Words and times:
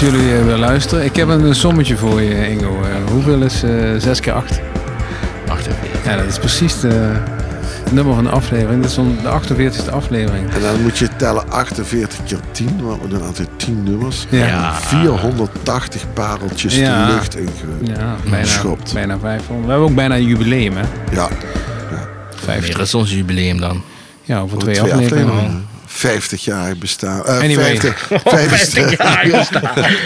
dat 0.00 0.10
jullie 0.10 0.34
eh, 0.38 0.44
weer 0.44 0.56
luisteren. 0.56 1.04
Ik 1.04 1.16
heb 1.16 1.28
een 1.28 1.54
sommetje 1.54 1.96
voor 1.96 2.20
je, 2.22 2.48
Ingo. 2.48 2.82
Eh, 2.82 3.12
hoeveel 3.12 3.42
is 3.42 3.62
eh 3.62 3.70
6 3.98 4.20
keer 4.20 4.32
8? 4.32 4.60
48. 5.48 6.04
Ja, 6.04 6.16
dat 6.16 6.26
is 6.26 6.38
precies 6.38 6.80
de, 6.80 6.88
het 7.84 7.92
nummer 7.92 8.14
van 8.14 8.24
de 8.24 8.30
aflevering. 8.30 8.82
Dat 8.82 8.90
is 8.90 8.96
de 8.96 9.54
48e 9.88 9.90
aflevering. 9.92 10.50
En 10.50 10.60
dan 10.60 10.82
moet 10.82 10.98
je 10.98 11.08
tellen 11.16 11.50
48 11.50 12.18
keer 12.24 12.38
10, 12.50 12.80
want 12.82 13.02
we 13.02 13.08
doen 13.08 13.22
altijd 13.22 13.48
10 13.56 13.82
nummers. 13.82 14.26
Ja, 14.30 14.46
Ja. 14.46 14.74
480 14.74 16.12
pareltjes 16.12 16.76
Ja. 16.76 17.06
de 17.06 17.12
lucht 17.12 17.36
inge... 17.36 17.50
ja 17.82 18.16
bijna, 18.30 18.44
Geschopt. 18.44 18.92
bijna 18.94 19.18
500. 19.18 19.66
We 19.66 19.70
hebben 19.72 19.88
ook 19.88 19.94
bijna 19.94 20.14
een 20.14 20.24
jubileum, 20.26 20.76
hè? 20.76 20.84
Ja, 21.12 21.28
50. 22.34 22.46
Wanneer 22.46 22.80
is 22.80 22.94
ons 22.94 23.12
jubileum 23.12 23.60
dan? 23.60 23.82
Ja, 24.22 24.38
over 24.38 24.50
voor 24.50 24.58
twee, 24.60 24.74
twee 24.74 24.92
afleveringen. 24.92 25.30
afleveringen. 25.32 25.68
50 26.00 26.44
jaar 26.44 26.76
bestaan. 26.76 27.24
eh 27.26 27.38
Anyway. 27.38 27.80
50, 27.80 28.08
50, 28.24 28.96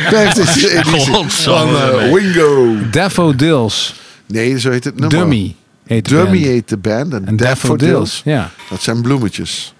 50 0.08 0.64
editie 0.64 1.12
Godsamme, 1.12 1.76
van 1.78 1.90
eh, 1.90 1.94
mij. 1.96 2.12
Wingo. 2.12 2.76
Daffodils. 2.90 3.94
Nee, 4.26 4.60
zo 4.60 4.70
heet 4.70 4.84
het 4.84 4.94
nummer. 5.00 5.18
Dummy 5.18 5.54
heet 5.86 6.08
de 6.08 6.14
Dummy 6.14 6.30
band. 6.38 6.44
heet 6.44 6.68
de 6.68 6.76
band. 6.76 7.12
En, 7.14 7.26
En 7.26 7.36
Daffodils. 7.36 8.22
Ja, 8.24 8.50
Dat 8.70 8.82
zijn 8.82 9.02
bloemetjes. 9.02 9.74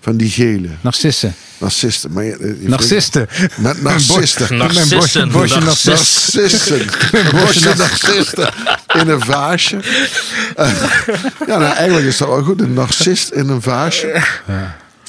Van 0.00 0.16
die 0.16 0.30
gele. 0.30 0.68
narcissen. 0.80 1.34
Narcisten. 1.58 2.12
Maar 2.12 2.24
je- 2.24 2.30
je 2.30 2.36
vriend- 2.38 2.68
Narcisten. 2.68 3.28
Met 3.56 3.82
narcisten. 3.82 4.56
Narcissen. 4.56 5.22
Een 5.22 5.30
bosje 5.32 5.58
Narcissen. 5.60 6.40
Narcissen. 6.42 6.80
Een 7.12 7.30
bosje 7.40 7.74
narcisten 7.76 8.50
in 9.00 9.08
een 9.08 9.20
vaasje. 9.20 9.76
Eh, 10.56 10.70
ja, 11.46 11.58
nou 11.58 11.62
eigenlijk 11.74 12.06
is 12.06 12.16
dat 12.16 12.28
wel 12.28 12.42
goed. 12.42 12.60
Een 12.60 12.72
narcist 12.72 13.30
in 13.30 13.48
een 13.48 13.62
vaasje. 13.62 14.22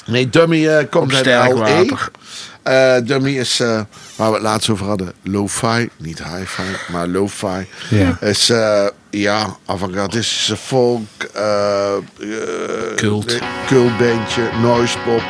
Nee, 0.10 0.30
Dummy 0.30 0.68
eh, 0.68 0.86
komt 0.90 1.28
uit 1.28 1.54
water. 1.58 2.12
Eh, 2.64 2.96
Dummy 3.04 3.32
is, 3.38 3.60
eh, 3.60 3.82
waar 4.16 4.28
we 4.28 4.34
het 4.34 4.44
laatst 4.44 4.70
over 4.70 4.86
hadden, 4.86 5.14
lo-fi. 5.24 5.90
Niet 5.98 6.24
hi-fi, 6.24 6.92
maar 6.92 7.08
lo-fi. 7.08 7.68
Ja. 7.90 8.18
Is, 8.22 8.50
eh, 8.50 8.86
ja, 9.10 9.56
avant-gardistische 9.66 10.58
folk. 10.58 11.08
Cult. 12.96 13.38
Cultbandje, 13.68 14.42
noise 14.62 14.98
pop. 15.06 15.24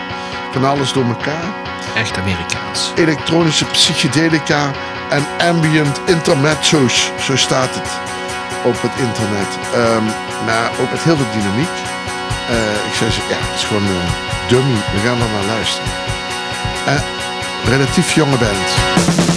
Van 0.52 0.66
alles 0.66 0.94
door 0.94 1.06
elkaar 1.06 1.54
Echt 1.96 2.18
Amerikaans. 2.18 2.92
elektronische 2.96 3.66
psychedelica 3.66 4.72
en 5.10 5.26
ambient 5.48 6.00
intermezzo's. 6.06 7.12
Zo 7.22 7.36
staat 7.38 7.70
het 7.76 7.90
op 8.66 8.82
het 8.82 8.92
internet. 9.08 9.48
Ehm, 9.74 10.04
maar 10.46 10.72
ook 10.82 10.92
met 10.92 11.00
heel 11.04 11.16
veel 11.18 11.32
dynamiek. 11.42 11.76
Eh, 12.50 12.88
ik 12.90 12.94
zeggen, 12.94 13.24
ja, 13.30 13.36
het 13.40 13.56
is 13.56 13.64
gewoon 13.64 13.88
dummy. 14.50 14.74
We 14.94 15.00
gaan 15.00 15.22
er 15.22 15.30
naar 15.30 15.46
luisteren. 15.46 15.92
Eh, 16.86 17.02
relatief 17.66 18.14
jonge 18.14 18.38
band. 18.38 19.29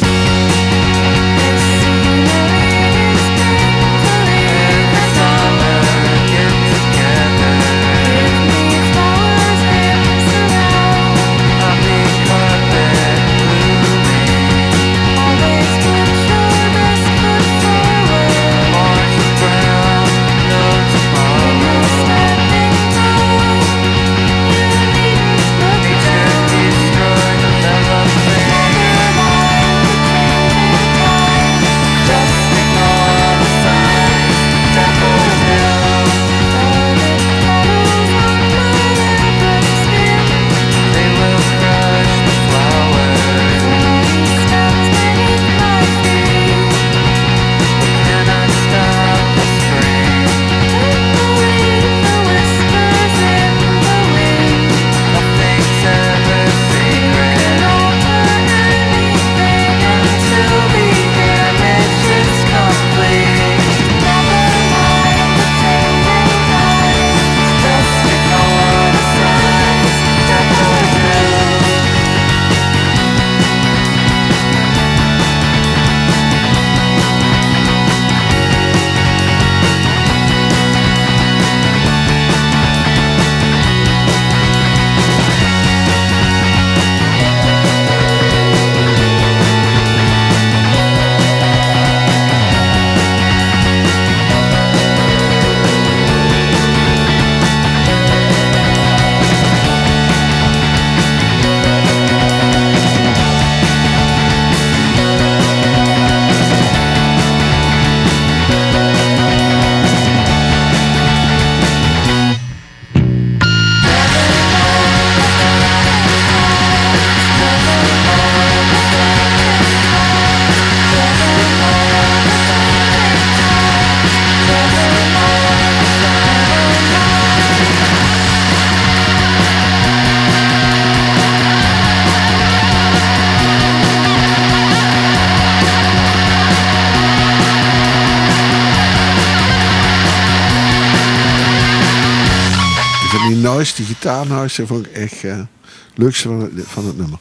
Gitaarnoise, 144.03 144.67
vond 144.67 144.87
ik 144.87 144.93
echt 144.93 145.25
eh, 145.25 145.37
het 145.37 145.47
leukste 145.95 146.29
van 146.29 146.41
het, 146.41 146.51
van 146.67 146.87
het 146.87 146.97
nummer. 146.97 147.19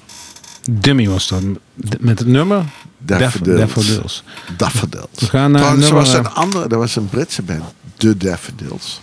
Dummy 0.71 1.07
was 1.07 1.27
dat. 1.27 1.41
Met 1.99 2.19
het 2.19 2.27
nummer 2.27 2.65
Daffodils. 2.97 3.59
Daffodils. 3.59 4.23
Daffodils. 4.57 5.19
We 5.19 5.25
gaan 5.25 5.51
naar 5.51 5.61
Trouwens, 5.61 5.89
nummer, 5.89 6.03
was 6.03 6.13
een 6.13 6.27
andere, 6.27 6.67
dat 6.67 6.79
was 6.79 6.95
een 6.95 7.09
Britse 7.09 7.41
band. 7.41 7.63
The 7.97 8.17
Daffodils. 8.17 9.01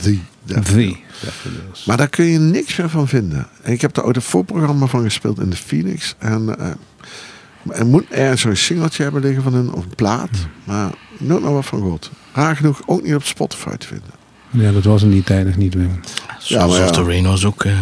The 0.00 0.18
Daffodils. 0.44 0.92
The 1.20 1.26
Daffodils. 1.26 1.84
Maar 1.84 1.96
daar 1.96 2.08
kun 2.08 2.24
je 2.24 2.38
niks 2.38 2.76
meer 2.76 2.88
van 2.88 3.08
vinden. 3.08 3.46
En 3.62 3.72
ik 3.72 3.80
heb 3.80 3.98
ooit 3.98 4.16
een 4.16 4.22
voorprogramma 4.22 4.86
van 4.86 5.02
gespeeld 5.02 5.40
in 5.40 5.50
de 5.50 5.56
Phoenix. 5.56 6.14
En 6.18 6.58
eh, 6.58 7.78
er 7.78 7.86
moet 7.86 8.04
ergens 8.10 8.40
zo'n 8.40 8.56
singeltje 8.56 9.02
hebben 9.02 9.22
liggen 9.22 9.42
van 9.42 9.54
hun, 9.54 9.72
of 9.72 9.84
een 9.84 9.94
plaat. 9.96 10.30
Maar 10.64 10.90
nooit 11.18 11.42
nog 11.42 11.52
wat 11.52 11.66
van 11.66 11.78
gehoord. 11.78 12.10
Raar 12.32 12.56
genoeg 12.56 12.82
ook 12.86 13.02
niet 13.02 13.14
op 13.14 13.24
Spotify 13.24 13.76
te 13.76 13.86
vinden. 13.86 14.10
Ja, 14.50 14.72
dat 14.72 14.84
was 14.84 15.02
in 15.02 15.10
die 15.10 15.24
tijd 15.24 15.46
nog 15.46 15.56
niet 15.56 15.74
meer. 15.74 16.00
Zoals 16.44 16.76
ja. 16.76 16.84
of 16.84 16.90
the 16.90 17.04
Rain 17.04 17.24
was 17.24 17.44
ook 17.44 17.64
eh, 17.64 17.72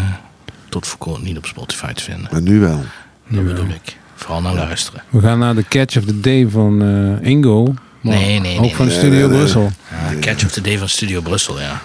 tot 0.69 0.87
voor 0.87 0.99
kort 0.99 1.23
niet 1.23 1.37
op 1.37 1.47
Spotify 1.47 1.93
te 1.93 2.03
vinden. 2.03 2.29
Maar 2.33 2.43
nu 2.43 2.61
wel. 2.61 2.85
Dat 3.29 3.45
bedoel 3.45 3.69
ik. 3.69 3.97
Vooral 4.15 4.41
naar 4.43 4.55
luisteren. 4.55 5.03
We 5.09 5.21
gaan 5.21 5.39
naar 5.39 5.55
de 5.55 5.65
Catch 5.69 5.97
of 5.97 6.05
the 6.05 6.21
Day 6.21 6.49
van 6.49 6.83
eh, 7.21 7.29
Ingo. 7.29 7.75
Maar 8.01 8.17
Nee, 8.17 8.39
nee, 8.41 8.57
Ook 8.57 8.61
nee, 8.61 8.75
van 8.75 8.87
nee. 8.87 8.95
Studio 8.95 9.11
Nee, 9.11 9.21
nee, 9.21 9.29
nee. 9.29 9.39
Brussel. 9.39 9.73
Ja, 9.91 10.19
Catch 10.21 10.45
of 10.45 10.51
the 10.51 10.61
Day 10.61 10.79
van 10.79 10.89
Studio 10.89 11.21
Brussel, 11.21 11.61
ja. 11.61 11.83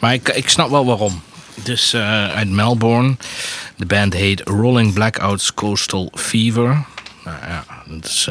Maar 0.00 0.14
ik, 0.14 0.28
ik 0.28 0.48
snap 0.48 0.70
wel 0.70 0.86
waarom. 0.86 1.22
Dus 1.62 1.92
eh, 1.92 2.28
uit 2.28 2.50
Melbourne. 2.50 3.16
De 3.76 3.86
band 3.86 4.12
heet 4.12 4.40
Rolling 4.44 4.92
Blackouts 4.92 5.54
Coastal 5.54 6.12
Fever. 6.14 6.84
Nou 7.24 7.36
ja, 7.48 7.64
dat 7.86 8.04
is 8.04 8.26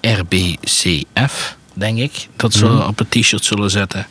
eh, 0.00 0.18
RBCF, 0.18 1.56
denk 1.76 1.98
ik. 1.98 2.28
Dat 2.36 2.52
ze 2.52 2.86
op 2.86 2.98
het 2.98 3.10
t-shirt 3.10 3.44
zullen 3.44 3.70
zetten. 3.70 4.06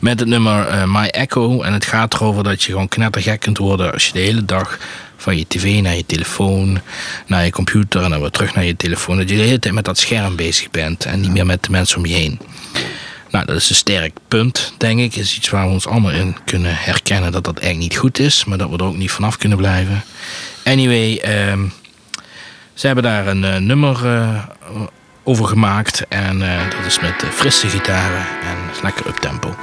Met 0.00 0.20
het 0.20 0.28
nummer 0.28 0.66
eh, 0.66 0.84
My 0.84 1.06
Echo. 1.06 1.62
En 1.62 1.72
het 1.72 1.84
gaat 1.84 2.14
erover 2.14 2.44
dat 2.44 2.62
je 2.62 2.72
gewoon 2.72 2.88
knettergek 2.88 3.40
kunt 3.40 3.58
worden 3.58 3.92
als 3.92 4.06
je 4.06 4.12
de 4.12 4.18
hele 4.18 4.44
dag 4.44 4.78
van 5.16 5.36
je 5.36 5.44
tv 5.48 5.80
naar 5.82 5.94
je 5.94 6.06
telefoon, 6.06 6.80
naar 7.26 7.44
je 7.44 7.50
computer 7.50 8.02
en 8.02 8.10
dan 8.10 8.20
weer 8.20 8.30
terug 8.30 8.54
naar 8.54 8.64
je 8.64 8.76
telefoon. 8.76 9.16
Dat 9.16 9.28
je 9.28 9.36
de 9.36 9.42
hele 9.42 9.58
tijd 9.58 9.74
met 9.74 9.84
dat 9.84 9.98
scherm 9.98 10.36
bezig 10.36 10.70
bent 10.70 11.04
en 11.04 11.20
niet 11.20 11.32
meer 11.32 11.46
met 11.46 11.62
de 11.64 11.70
mensen 11.70 11.98
om 11.98 12.06
je 12.06 12.14
heen. 12.14 12.40
Nou, 13.30 13.46
dat 13.46 13.56
is 13.56 13.70
een 13.70 13.76
sterk 13.76 14.16
punt, 14.28 14.72
denk 14.78 15.00
ik. 15.00 15.16
is 15.16 15.36
iets 15.36 15.50
waar 15.50 15.66
we 15.66 15.72
ons 15.72 15.86
allemaal 15.86 16.10
in 16.10 16.36
kunnen 16.44 16.76
herkennen 16.76 17.32
dat 17.32 17.44
dat 17.44 17.58
eigenlijk 17.58 17.90
niet 17.90 18.00
goed 18.00 18.18
is, 18.18 18.44
maar 18.44 18.58
dat 18.58 18.70
we 18.70 18.76
er 18.76 18.84
ook 18.84 18.96
niet 18.96 19.10
vanaf 19.10 19.36
kunnen 19.36 19.58
blijven. 19.58 20.04
Anyway, 20.64 21.16
ehm, 21.16 21.66
ze 22.74 22.86
hebben 22.86 23.04
daar 23.04 23.26
een 23.26 23.44
eh, 23.44 23.56
nummer 23.56 24.06
eh, 24.06 24.44
over 25.28 25.46
gemaakt 25.46 26.08
en 26.08 26.42
eh, 26.42 26.70
dat 26.76 26.86
is 26.86 27.00
met 27.00 27.22
eh, 27.22 27.28
frisse 27.28 27.68
gitaren 27.68 28.20
en 28.20 28.82
lekker 28.82 29.06
up 29.06 29.16
tempo. 29.16 29.54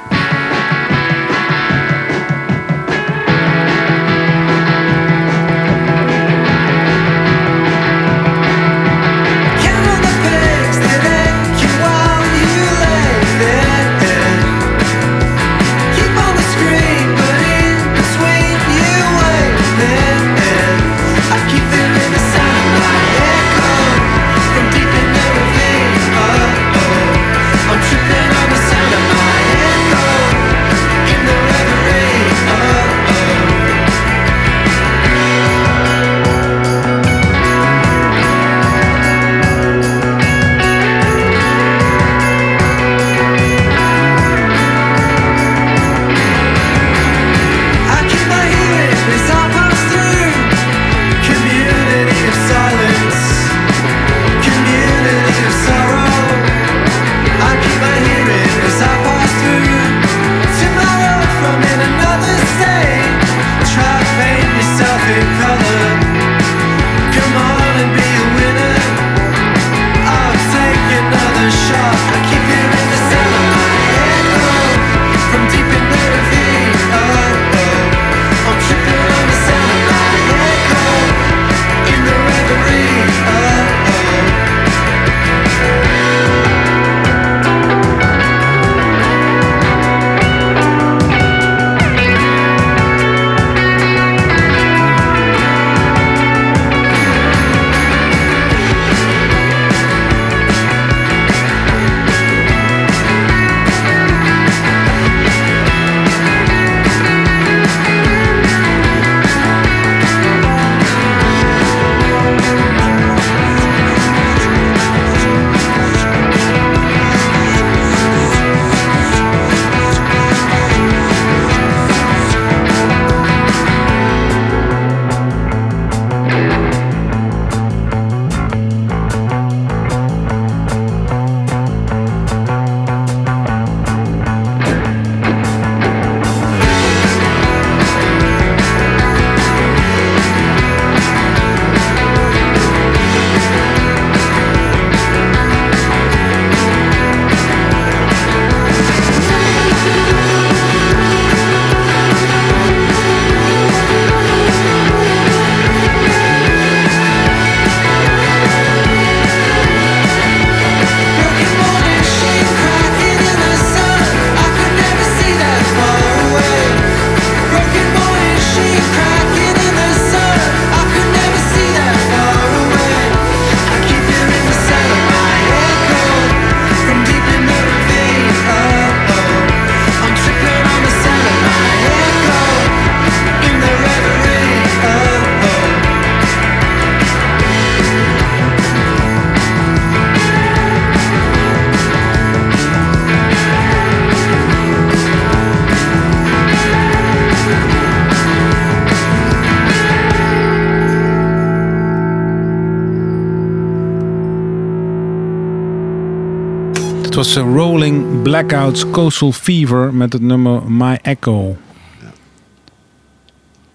Het 207.16 207.26
was 207.26 207.36
eh, 207.36 207.54
Rolling 207.54 208.22
Blackouts 208.22 208.90
Coastal 208.90 209.32
Fever 209.32 209.94
met 209.94 210.14
het 210.14 210.22
nummer 210.22 210.72
My 210.72 211.00
Echo. 211.02 211.58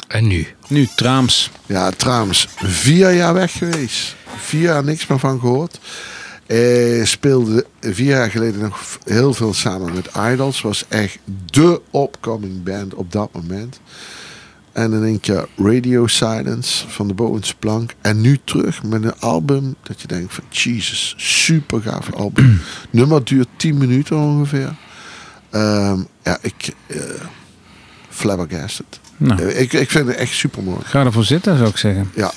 En 0.09 0.27
nu? 0.27 0.47
Nu 0.69 0.89
Traams. 0.95 1.51
Ja, 1.67 1.91
trouwens, 1.91 2.49
vier 2.57 3.13
jaar 3.13 3.35
weg 3.35 3.53
geweest. 3.53 4.17
Vier 4.37 4.61
jaar 4.61 4.85
niks 4.85 5.07
meer 5.07 5.19
van 5.19 5.41
gehoord. 5.41 5.81
Eh, 6.47 7.05
speelde 7.05 7.67
vier 7.81 8.17
jaar 8.17 8.31
geleden 8.31 8.61
nog 8.61 8.99
heel 9.05 9.35
veel 9.35 9.55
samen 9.55 9.95
met 9.95 10.11
Idols. 10.33 10.61
Was 10.61 10.85
echt 10.89 11.19
de 11.45 11.81
upcoming 11.93 12.63
band 12.63 12.95
op 12.95 13.13
dat 13.13 13.33
moment. 13.33 13.81
En 14.73 14.93
in 14.93 15.05
één 15.05 15.21
keer 15.21 15.47
Radio 15.57 16.07
Silence 16.07 16.89
van 16.89 17.09
de 17.09 17.15
bovenste 17.15 17.57
plank. 17.57 17.95
En 18.01 18.21
nu 18.21 18.39
terug 18.45 18.83
met 18.83 19.05
een 19.05 19.19
album 19.19 19.75
dat 19.83 20.01
je 20.01 20.09
denkt 20.09 20.35
van 20.35 20.45
Jesus, 20.51 21.15
super 21.17 21.83
gaaf 21.83 22.13
album. 22.13 22.61
Nummer 22.91 23.25
duurt 23.25 23.49
10 23.57 23.79
minuten 23.79 24.17
ongeveer. 24.17 24.75
Ehm, 25.51 25.99
ja, 26.23 26.39
ik... 26.43 26.75
eh 26.87 26.99
flabbergasted. 28.11 29.01
Nou, 29.17 29.43
ik, 29.43 29.73
ik 29.73 29.91
vind 29.91 30.07
het 30.07 30.17
echt 30.17 30.33
super 30.33 30.63
mooi. 30.63 30.79
ga 30.85 31.05
ervoor 31.05 31.25
zitten 31.25 31.57
zou 31.57 31.69
ik 31.69 31.77
zeggen. 31.77 32.11
Ja. 32.15 32.33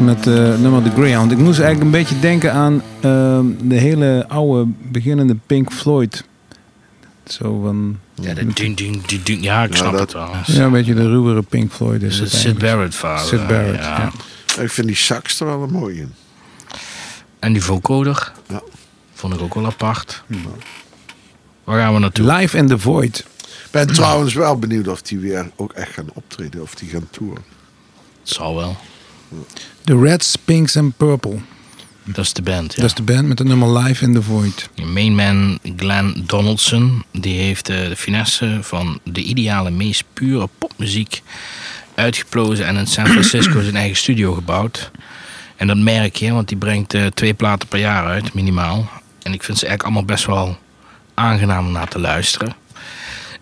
Met 0.00 0.26
eh 0.26 0.34
nummer 0.58 0.82
The 0.82 0.90
Greyhound. 0.90 1.32
Ik 1.32 1.38
moest 1.38 1.60
eigenlijk 1.60 1.80
een 1.94 2.00
beetje 2.00 2.20
denken 2.20 2.52
aan 2.52 2.82
ehm, 3.00 3.44
de 3.62 3.74
hele 3.74 4.24
oude 4.28 4.70
beginnende 4.82 5.36
Pink 5.46 5.72
Floyd. 5.72 6.24
Zo 7.24 7.60
van... 7.60 7.98
Ja, 8.14 8.34
de 8.34 8.46
dun, 8.52 8.74
dun, 8.74 9.02
dun, 9.06 9.20
dun. 9.24 9.42
ja 9.42 9.62
ik 9.64 9.70
Ja, 9.70 9.76
snap 9.76 9.90
dat- 9.92 10.00
het 10.00 10.12
wel. 10.12 10.30
Ja, 10.46 10.64
een 10.64 10.70
beetje 10.70 10.94
de 10.94 11.08
ruwere 11.08 11.42
Pink 11.42 11.72
Floyd 11.72 12.02
is 12.02 12.18
Dus 12.18 12.32
het 12.32 12.40
Sid. 12.40 12.58
Barrett 12.58 12.94
vader. 12.94 13.26
Sid 13.26 13.46
Barrett, 13.46 13.84
ja. 13.84 14.12
Ik 14.60 14.70
vind 14.70 14.86
die 14.86 14.96
sax 14.96 15.40
er 15.40 15.46
wel 15.46 15.62
een 15.62 15.70
mooie 15.72 16.00
in. 16.00 16.12
En 17.38 17.52
die 17.52 17.62
vocoder. 17.62 18.32
Ja. 18.48 18.62
Vond 19.14 19.34
ik 19.34 19.40
ook 19.40 19.54
wel 19.54 19.66
apart. 19.66 20.22
Waar 21.64 21.80
gaan 21.80 21.92
we 21.94 21.98
naartoe? 22.00 22.32
Live 22.32 22.56
in 22.56 22.66
the 22.66 22.78
Void. 22.78 23.18
Ik 23.18 23.68
ben 23.70 23.86
trouwens 23.86 24.34
wel 24.34 24.58
benieuwd 24.58 24.88
of 24.88 25.02
die 25.02 25.18
weer 25.18 25.50
ook 25.56 25.72
echt 25.72 25.92
gaan 25.92 26.08
optreden. 26.14 26.62
Of 26.62 26.74
die 26.74 26.88
gaan 26.88 27.06
toeren. 27.10 27.42
Het 28.20 28.28
zal 28.32 28.56
wel. 28.56 28.76
The 29.84 29.98
Reds, 29.98 30.36
Pinks 30.36 30.76
and 30.76 30.96
Purple. 30.96 31.38
Dat 32.04 32.24
is 32.24 32.32
de 32.32 32.42
band, 32.42 32.74
ja. 32.74 32.80
Dat 32.80 32.90
is 32.90 32.96
de 32.96 33.02
band 33.02 33.28
met 33.28 33.36
de 33.36 33.44
nummer 33.44 33.78
Live 33.78 34.04
in 34.04 34.14
the 34.14 34.22
Void. 34.22 34.68
Mainman 34.84 35.58
Glenn 35.76 36.22
Donaldson, 36.26 37.04
die 37.12 37.38
heeft 37.40 37.68
eh, 37.68 37.88
de 37.88 37.96
finesse 37.96 38.58
van 38.60 39.00
de 39.04 39.22
ideale, 39.22 39.70
meest 39.70 40.04
pure 40.12 40.48
popmuziek 40.58 41.22
uitgeplozen 41.94 42.66
en 42.66 42.76
in 42.76 42.86
San 42.86 43.06
Francisco 43.16 43.62
zijn 43.62 43.76
eigen 43.76 43.96
studio 43.96 44.34
gebouwd. 44.34 44.90
En 45.56 45.66
dat 45.66 45.76
merk 45.76 46.16
je, 46.16 46.32
want 46.32 46.48
die 46.48 46.56
brengt 46.56 46.94
eh, 46.94 47.06
twee 47.06 47.34
platen 47.34 47.68
per 47.68 47.78
jaar 47.78 48.06
uit, 48.06 48.34
minimaal. 48.34 48.90
En 49.22 49.32
ik 49.32 49.42
vind 49.42 49.58
ze 49.58 49.66
eigenlijk 49.66 49.82
allemaal 49.82 50.14
best 50.16 50.26
wel 50.26 50.58
aangenaam 51.14 51.66
om 51.66 51.72
naar 51.72 51.88
te 51.88 51.98
luisteren. 51.98 52.54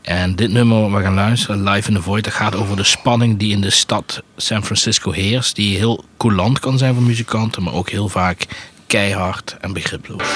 En 0.06 0.36
dit 0.36 0.50
nummer 0.50 0.80
wat 0.80 0.90
we 0.90 1.04
gaan 1.04 1.14
luisteren, 1.14 1.62
Live 1.62 1.88
in 1.88 1.94
the 1.94 2.02
Void, 2.02 2.24
dat 2.24 2.32
gaat 2.32 2.54
over 2.54 2.76
de 2.76 2.84
spanning 2.84 3.38
die 3.38 3.52
in 3.52 3.60
de 3.60 3.70
stad 3.70 4.22
San 4.36 4.64
Francisco 4.64 5.10
heerst. 5.10 5.56
Die 5.56 5.76
heel 5.76 6.04
coulant 6.16 6.58
kan 6.58 6.78
zijn 6.78 6.94
voor 6.94 7.02
muzikanten, 7.02 7.62
maar 7.62 7.74
ook 7.74 7.90
heel 7.90 8.08
vaak 8.08 8.46
keihard 8.86 9.56
en 9.60 9.72
begriploos. 9.72 10.28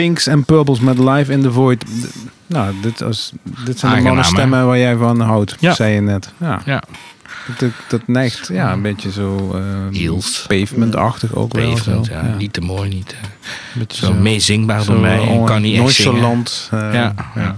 Pinks 0.00 0.28
and 0.28 0.44
Purples 0.46 0.80
met 0.80 0.98
Live 0.98 1.32
in 1.32 1.42
the 1.42 1.52
Void. 1.52 1.84
Nou, 2.46 2.74
dit, 2.82 3.00
was, 3.00 3.32
dit 3.42 3.54
zijn 3.54 3.64
de 3.64 3.86
Aangenaam, 3.86 4.02
mannenstemmen 4.04 4.66
waar 4.66 4.78
jij 4.78 4.96
van 4.96 5.20
houdt, 5.20 5.56
Ja. 5.58 5.74
zei 5.74 5.94
je 5.94 6.00
net. 6.00 6.32
Ja. 6.36 6.60
Ja. 6.64 6.82
Dat, 7.58 7.70
dat 7.88 8.00
neigt 8.06 8.48
ja, 8.52 8.72
een 8.72 8.82
beetje 8.82 9.10
zo 9.10 9.56
uh, 9.92 10.12
pavement-achtig 10.46 11.34
ook 11.34 11.52
wel. 11.54 11.72
Pavement, 11.74 12.06
zo. 12.06 12.12
ja. 12.12 12.34
Niet 12.38 12.52
te 12.52 12.60
mooi, 12.60 12.88
niet. 12.88 13.14
eh, 13.74 13.82
Zo 13.88 14.12
meezingbaar 14.12 14.84
door 14.84 14.98
mij. 15.00 15.22
Ik 15.38 15.44
kan 15.46 15.62
niet 15.62 15.80
echt 15.80 15.92
zingen. 15.94 16.12
nonchalant. 16.12 16.68
eh, 16.72 16.92
Ja, 16.94 17.14
ja. 17.34 17.56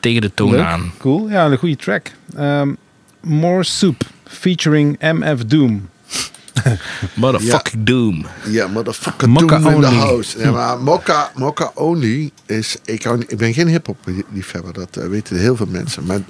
Tegen 0.00 0.20
de 0.20 0.34
toon 0.34 0.50
Leuk. 0.50 0.64
aan. 0.64 0.92
Cool, 0.98 1.28
ja, 1.28 1.46
een 1.46 1.58
goede 1.58 1.76
track. 1.76 2.10
Ehm, 2.36 2.72
More 3.22 3.64
Soup 3.64 4.02
featuring 4.24 4.96
MF 5.00 5.44
Doom. 5.44 5.88
Motherfucking 7.14 7.84
doom. 7.86 8.26
Ja, 8.44 8.66
motherfucker 8.66 9.28
Mokka 9.30 9.58
Doom 9.58 9.66
in 9.74 9.80
the 9.80 9.86
only. 9.86 9.98
house. 9.98 10.38
Ja, 10.38 10.50
maar 10.50 10.78
Mokka, 10.82 11.30
Mokka 11.34 11.70
Only 11.74 12.30
is... 12.46 12.76
Ik, 12.84 13.02
hou 13.02 13.18
niet- 13.18 13.32
ik 13.32 13.38
ben 13.38 13.54
geen 13.54 13.68
hip-hop 13.68 13.98
liefhebber, 14.32 14.72
dat 14.72 14.96
eh, 14.96 15.06
weten 15.08 15.36
heel 15.38 15.56
veel 15.56 15.66
mensen. 15.70 16.04
Maar 16.04 16.20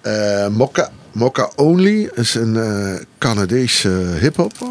eh 0.00 0.48
Mokka, 0.48 0.90
Mokka 1.12 1.50
Only 1.56 2.10
is 2.14 2.34
een 2.34 2.56
eh 2.56 2.94
Canadese 3.18 3.88
hip-hopper. 4.20 4.68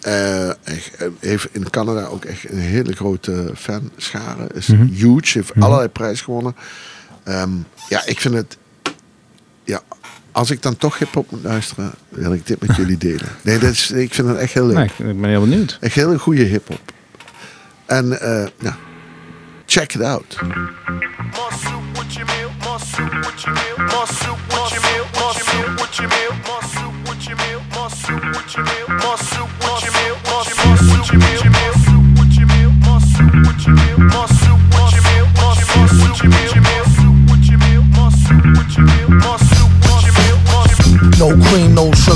Eh, 0.00 0.48
eh, 0.48 0.54
heeft 1.18 1.48
in 1.52 1.70
Canada 1.70 2.04
ook 2.04 2.24
echt 2.24 2.50
een 2.50 2.58
hele 2.58 2.92
grote 2.92 3.52
fanschare. 3.56 4.48
Is 4.54 4.66
huge, 4.66 5.38
heeft 5.38 5.52
allerlei 5.58 5.88
prijzen 5.88 6.24
gewonnen. 6.24 6.56
Ehm, 7.24 7.50
ja, 7.88 8.06
ik 8.06 8.20
vind 8.20 8.34
het... 8.34 8.56
Ja, 9.64 9.80
als 10.32 10.50
ik 10.50 10.62
dan 10.62 10.76
toch 10.76 10.98
hip-hop 10.98 11.30
moet 11.30 11.42
luisteren, 11.42 11.92
wil 12.20 12.32
ik 12.32 12.46
dit 12.46 12.66
met 12.66 12.76
jullie 12.76 12.98
delen. 12.98 13.28
Nee, 13.42 13.58
dat 13.58 13.70
is, 13.70 13.90
ik 13.90 14.14
vind 14.14 14.28
het 14.28 14.36
echt 14.36 14.52
heel 14.52 14.66
leuk. 14.66 14.76
Nee, 14.76 15.10
ik 15.10 15.20
ben 15.20 15.30
heel 15.30 15.40
benieuwd. 15.40 15.78
Echt 15.80 15.94
hele 15.94 16.18
goede 16.18 16.42
hip-hop. 16.42 16.92
En 17.86 18.20
eh, 18.20 18.46
ja, 18.58 18.76
check 19.66 19.94
it 19.94 20.02
out. 20.02 20.38
More 20.42 20.52
soup 21.62 21.82
with 21.98 22.12
your 22.14 22.26
meal, 22.26 22.50
more 22.64 22.78
soup 22.78 23.12
with 23.12 23.40
your 23.40 23.54
meal, 23.54 23.86
more 23.86 24.06
soup 24.06 24.38
with 27.08 27.24
your 27.24 27.36
meal, 27.36 27.60
more 27.72 27.90
soup 27.90 28.22
with 28.22 28.52
your 28.52 28.64
meal, 28.64 28.89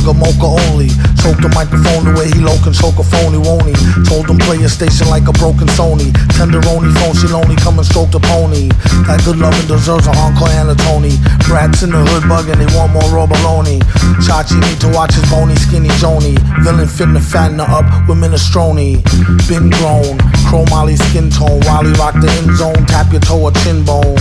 sugar, 0.05 0.19
mocha 0.19 0.49
only. 0.69 0.89
Choke 1.25 1.41
the 1.41 1.49
microphone 1.57 2.05
the 2.05 2.13
way 2.13 2.29
he 2.29 2.41
low 2.45 2.57
can 2.61 2.77
choke 2.77 3.01
a 3.01 3.05
phony, 3.05 3.41
won't 3.41 3.65
he? 3.65 3.75
Told 4.05 4.29
him 4.29 4.37
play 4.37 4.61
a 4.61 4.69
station 4.69 5.09
like 5.09 5.25
a 5.25 5.33
broken 5.33 5.67
Sony. 5.73 6.13
Tenderoni 6.37 6.93
phone, 7.01 7.17
she 7.17 7.29
lonely, 7.33 7.57
come 7.57 7.81
and 7.81 7.87
stroke 7.87 8.13
the 8.13 8.21
pony. 8.21 8.69
That 9.09 9.25
good 9.25 9.41
loving 9.41 9.67
deserves 9.67 10.07
an 10.07 10.17
encore 10.21 10.53
and 10.53 10.69
a 10.69 10.77
Tony. 10.85 11.17
Brats 11.49 11.83
in 11.83 11.91
the 11.91 12.05
hood 12.05 12.29
bugging, 12.29 12.61
they 12.61 12.69
want 12.77 12.93
more 12.93 13.09
raw 13.09 13.27
baloney. 13.27 13.81
Chachi 14.21 14.61
need 14.61 14.81
to 14.85 14.89
watch 14.93 15.17
his 15.17 15.25
bony, 15.33 15.57
skinny 15.57 15.89
Joni. 15.97 16.37
Villain 16.61 16.89
fitting 16.89 17.17
to 17.17 17.25
fatten 17.25 17.59
her 17.59 17.69
up 17.69 17.89
with 18.05 18.21
minestrone. 18.21 19.01
Been 19.49 19.73
grown, 19.81 20.21
chrome 20.49 20.69
Molly 20.69 20.97
skin 20.97 21.31
tone. 21.31 21.61
Wally 21.65 21.93
rock 21.97 22.15
the 22.21 22.29
end 22.45 22.53
zone, 22.57 22.85
tap 22.85 23.09
your 23.13 23.25
toe 23.25 23.49
or 23.49 23.53
chin 23.65 23.85
bone. 23.85 24.21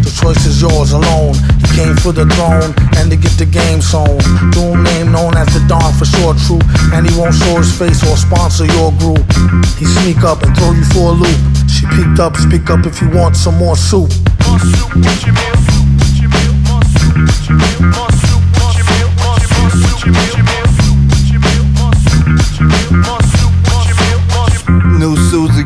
The 0.00 0.12
choice 0.16 0.46
is 0.46 0.62
yours 0.62 0.92
alone. 0.92 1.36
Came 1.74 1.96
for 1.96 2.12
the 2.12 2.26
throne 2.36 2.72
and 2.96 3.10
to 3.10 3.16
get 3.16 3.32
the 3.38 3.46
game 3.46 3.80
sewn. 3.80 4.18
Doom 4.52 4.82
name 4.82 5.12
known 5.12 5.36
as 5.36 5.48
the 5.52 5.64
Don 5.68 5.92
for 5.94 6.04
sure 6.04 6.34
true. 6.46 6.60
And 6.92 7.08
he 7.08 7.12
won't 7.18 7.34
show 7.34 7.56
his 7.56 7.72
face 7.76 8.02
or 8.06 8.16
sponsor 8.16 8.66
your 8.66 8.92
group. 9.00 9.24
He 9.76 9.84
sneak 9.84 10.24
up 10.24 10.42
and 10.42 10.56
throw 10.56 10.72
you 10.72 10.84
for 10.94 11.10
a 11.10 11.16
loop. 11.16 11.40
She 11.68 11.86
peeked 11.92 12.18
up, 12.18 12.36
speak 12.36 12.70
up 12.70 12.86
if 12.86 13.00
you 13.00 13.10
want 13.10 13.36
some 13.36 13.56
more 13.58 13.76
soup. 13.76 14.10
More 14.46 14.58
soup 14.60 15.75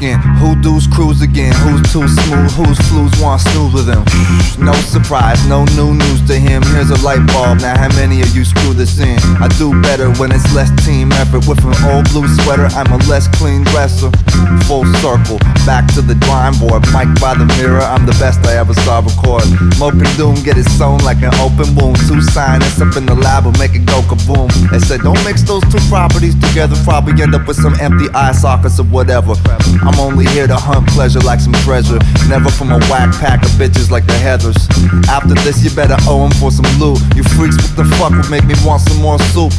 again, 0.01 0.21
who 0.41 0.57
do's 0.63 0.87
cruise 0.87 1.21
again? 1.21 1.53
Who's 1.61 1.85
too 1.93 2.09
smooth? 2.09 2.51
Whose 2.57 2.79
flus 2.89 3.13
want 3.21 3.43
snooze 3.43 3.75
with 3.75 3.89
him? 3.93 4.01
No 4.57 4.73
surprise, 4.89 5.37
no 5.47 5.69
new 5.77 5.93
news 5.93 6.25
to 6.27 6.41
him. 6.41 6.63
Here's 6.73 6.89
a 6.89 6.97
light 7.05 7.21
bulb. 7.29 7.61
Now, 7.61 7.77
how 7.77 7.93
many 8.01 8.23
of 8.23 8.35
you 8.35 8.47
screw 8.47 8.73
this 8.73 8.99
in? 8.99 9.21
I 9.45 9.49
do 9.61 9.77
better 9.83 10.09
when 10.17 10.33
it's 10.33 10.49
less 10.55 10.73
team 10.87 11.13
effort. 11.13 11.45
With 11.45 11.61
an 11.69 11.77
old 11.93 12.09
blue 12.09 12.27
sweater, 12.41 12.73
I'm 12.73 12.89
a 12.93 12.97
less 13.13 13.29
clean 13.37 13.63
dresser. 13.65 14.09
Full 14.65 14.89
circle, 15.05 15.37
back 15.69 15.85
to 15.93 16.01
the 16.01 16.17
drawing 16.25 16.57
board. 16.57 16.81
Mic 16.97 17.13
by 17.21 17.37
the 17.37 17.45
mirror, 17.61 17.85
I'm 17.85 18.07
the 18.07 18.17
best 18.17 18.41
I 18.49 18.57
ever 18.57 18.73
saw 18.89 19.05
record. 19.05 19.45
Moping 19.77 20.09
doom, 20.17 20.41
get 20.41 20.57
it 20.57 20.65
sewn 20.81 21.05
like 21.05 21.21
an 21.21 21.35
open 21.45 21.77
wound. 21.77 22.01
Two 22.09 22.25
scientists 22.33 22.81
up 22.81 22.97
in 22.97 23.05
the 23.05 23.15
lab 23.15 23.45
will 23.45 23.59
make 23.61 23.77
it 23.77 23.85
go 23.85 24.01
kaboom. 24.09 24.49
They 24.73 24.81
said, 24.81 25.05
don't 25.05 25.21
mix 25.29 25.43
those 25.43 25.63
two 25.69 25.83
properties 25.93 26.41
together. 26.41 26.77
Probably 26.89 27.21
end 27.21 27.35
up 27.35 27.47
with 27.47 27.61
some 27.61 27.77
empty 27.81 28.09
eye 28.17 28.33
sockets 28.33 28.81
or 28.81 28.89
whatever. 28.89 29.37
I'm 29.91 29.99
only 29.99 30.25
here 30.27 30.47
to 30.47 30.55
hunt 30.55 30.87
pleasure 30.91 31.19
like 31.21 31.41
some 31.41 31.53
treasure. 31.67 31.99
Never 32.29 32.49
from 32.49 32.71
a 32.71 32.79
whack 32.89 33.11
pack 33.19 33.43
of 33.43 33.51
bitches 33.59 33.91
like 33.91 34.07
the 34.07 34.13
Heathers. 34.13 34.57
After 35.09 35.35
this, 35.43 35.65
you 35.65 35.71
better 35.71 35.97
owe 36.07 36.25
'em 36.25 36.31
for 36.39 36.53
some 36.53 36.67
loot. 36.79 37.01
You 37.17 37.25
freaks, 37.25 37.57
what 37.57 37.75
the 37.77 37.85
fuck 37.97 38.13
would 38.13 38.31
make 38.31 38.45
me 38.45 38.55
want 38.65 38.83
some 38.83 38.99
more 39.03 39.19
soup? 39.33 39.53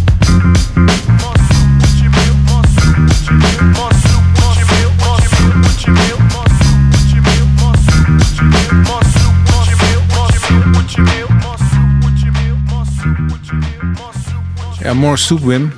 Ja, 14.79 14.93
more 14.93 15.17
soup, 15.17 15.41
Wim. 15.41 15.71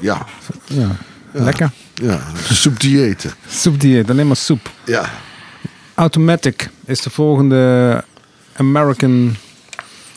Ja, 0.00 0.26
Ja, 0.68 0.88
lekker. 1.32 1.85
Ja. 2.02 2.20
Soepdiëten. 2.52 3.32
Soepdieet, 3.48 4.10
alleen 4.10 4.26
maar 4.26 4.36
soep. 4.36 4.70
Ja. 4.84 5.10
Automatic 5.94 6.70
is 6.84 7.00
de 7.00 7.10
volgende 7.10 8.04
American 8.56 9.36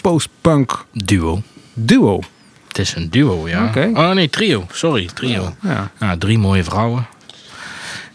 post-punk 0.02 0.86
Duo. 0.94 1.42
duo. 1.74 2.20
Het 2.68 2.78
is 2.78 2.96
een 2.96 3.10
duo, 3.10 3.48
ja. 3.48 3.66
Oké. 3.66 3.92
Oh 3.94 4.12
nee, 4.12 4.30
trio. 4.30 4.66
Sorry, 4.72 5.10
trio. 5.14 5.56
Ja. 5.62 5.92
Ja, 6.00 6.18
drie 6.18 6.38
mooie 6.38 6.64
vrouwen. 6.64 7.08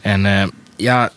En 0.00 0.27
eh, 0.27 0.48
ja, 0.77 1.11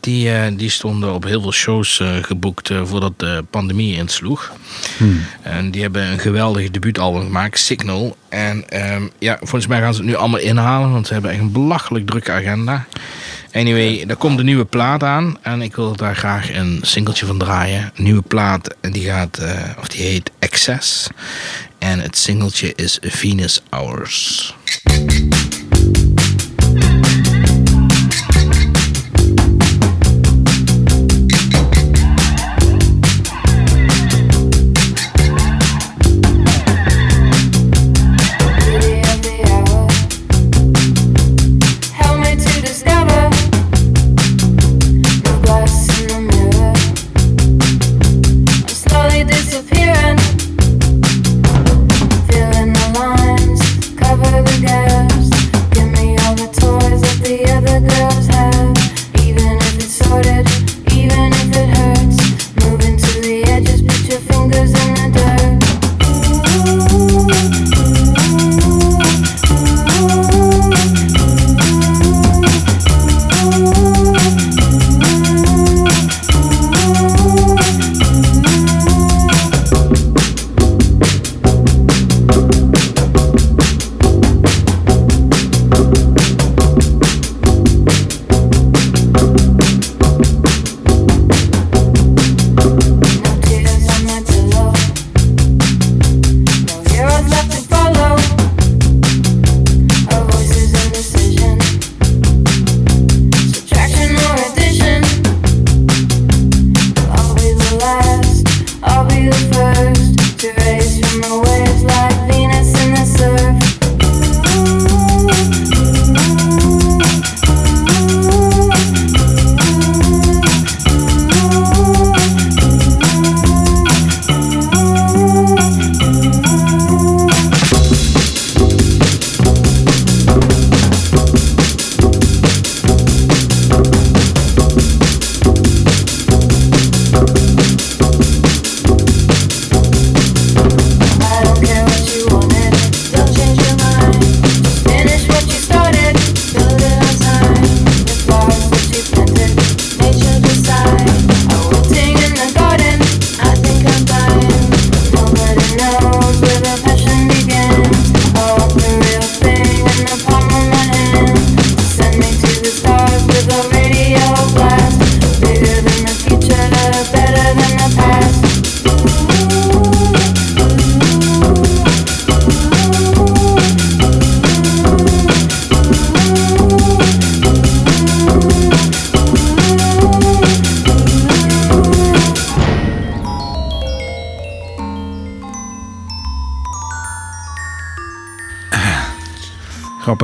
die, 0.00 0.32
eh, 0.32 0.52
die 0.56 0.70
stonden 0.70 1.14
op 1.14 1.24
heel 1.24 1.40
veel 1.40 1.52
shows 1.52 2.00
eh, 2.00 2.08
geboekt 2.22 2.70
eh, 2.70 2.80
voordat 2.84 3.12
de 3.16 3.44
pandemie 3.50 3.96
insloeg. 3.96 4.52
En 5.42 5.70
die 5.70 5.82
hebben 5.82 6.06
een 6.06 6.18
geweldig 6.18 6.70
debuutalbum 6.70 7.22
gemaakt, 7.22 7.58
Signal. 7.58 8.16
En 8.28 8.68
ehm, 8.68 9.02
ja, 9.18 9.36
volgens 9.38 9.66
mij 9.66 9.80
gaan 9.80 9.94
ze 9.94 10.00
het 10.00 10.08
nu 10.08 10.16
allemaal 10.16 10.40
inhalen, 10.40 10.92
want 10.92 11.06
ze 11.06 11.12
hebben 11.12 11.30
echt 11.30 11.40
een 11.40 11.52
belachelijk 11.52 12.06
drukke 12.06 12.32
agenda. 12.32 12.86
Anyway, 13.52 14.04
er 14.08 14.16
komt 14.16 14.38
een 14.38 14.44
nieuwe 14.44 14.64
plaat 14.64 15.02
aan 15.02 15.36
en 15.42 15.62
ik 15.62 15.76
wil 15.76 15.96
daar 15.96 16.16
graag 16.16 16.54
een 16.54 16.78
singeltje 16.82 17.26
van 17.26 17.38
draaien. 17.38 17.92
Een 17.94 18.04
nieuwe 18.04 18.22
plaat 18.22 18.74
en 18.80 18.92
die 18.92 19.04
gaat, 19.04 19.40
of 19.78 19.88
die 19.88 20.02
heet 20.02 20.30
Excess. 20.38 21.08
En 21.78 22.00
het 22.00 22.16
singeltje 22.16 22.72
is 22.74 22.98
Venus 23.00 23.62
Hours. 23.70 24.54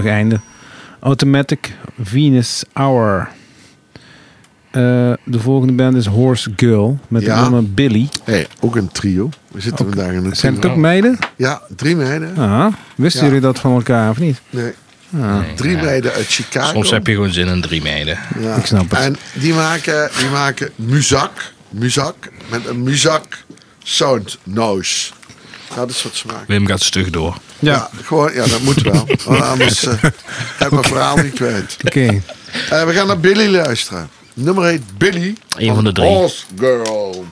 Grappig 0.04 0.20
einde. 0.22 0.40
Automatic 1.00 1.72
Venus 2.02 2.64
Hour. 2.72 3.28
Eh, 4.70 4.80
de 5.24 5.40
volgende 5.40 5.72
band 5.72 5.96
is 5.96 6.06
Horse 6.06 6.52
Girl 6.56 6.98
met 7.08 7.22
Ja. 7.22 7.34
de 7.36 7.42
nummer 7.42 7.70
Billy. 7.72 8.08
Hey, 8.24 8.46
ook 8.60 8.76
een 8.76 8.88
trio. 8.92 9.28
We 9.52 9.60
zitten 9.60 9.86
vandaag 9.88 10.12
in 10.12 10.24
een 10.24 10.36
Zijn 10.36 10.54
het 10.54 10.66
ook 10.66 10.76
meiden? 10.76 11.18
Ja, 11.36 11.62
drie 11.76 11.96
meiden. 11.96 12.36
Ah, 12.36 12.66
wisten 12.96 13.20
Ja. 13.20 13.26
jullie 13.26 13.40
dat 13.42 13.58
van 13.58 13.72
elkaar 13.74 14.10
of 14.10 14.18
niet? 14.18 14.40
Nee, 14.50 14.72
Ah, 15.20 15.38
drie 15.54 15.76
meiden 15.76 16.12
uit 16.12 16.26
Chicago. 16.26 16.72
Soms 16.72 16.90
heb 16.90 17.06
je 17.06 17.14
gewoon 17.14 17.32
zin 17.32 17.46
in 17.46 17.60
drie 17.60 17.82
meiden. 17.82 18.18
Ja. 18.40 18.54
Ik 18.56 18.66
snap 18.66 18.90
het. 18.90 18.98
En 19.00 19.16
die 19.32 19.54
maken, 19.54 20.10
die 20.18 20.28
maken 20.28 20.70
muzak, 20.76 21.52
muzak 21.70 22.14
met 22.50 22.66
een 22.66 22.82
muzak 22.82 23.44
sound 23.82 24.38
noise. 24.42 25.12
Ja, 25.74 25.80
dat 25.80 25.90
is 25.90 26.02
wat 26.02 26.14
ze 26.14 26.26
maken. 26.26 26.44
Wim 26.46 26.66
gaat 26.66 26.82
stug 26.82 27.10
door. 27.10 27.36
Ja, 27.58 27.90
gewoon, 28.02 28.32
ja, 28.34 28.46
dat 28.46 28.60
moet 28.60 28.82
wel. 28.82 29.06
Want 29.24 29.42
anders 29.42 29.84
eh 29.84 29.92
heb 30.58 30.66
ik 30.66 30.70
mijn 30.70 30.84
verhaal 30.84 31.16
niet 31.16 31.34
kwijt. 31.34 31.76
Oké. 31.84 32.22
Eh, 32.70 32.84
we 32.84 32.92
gaan 32.92 33.06
naar 33.06 33.20
Billy 33.20 33.46
luisteren. 33.48 34.08
Nummer 34.34 34.64
heet 34.64 34.98
Billy. 34.98 35.34
Eén 35.56 35.74
van 35.74 35.84
de 35.84 35.92
drie. 35.92 36.08
Horse 36.08 36.44
Girl. 36.58 37.24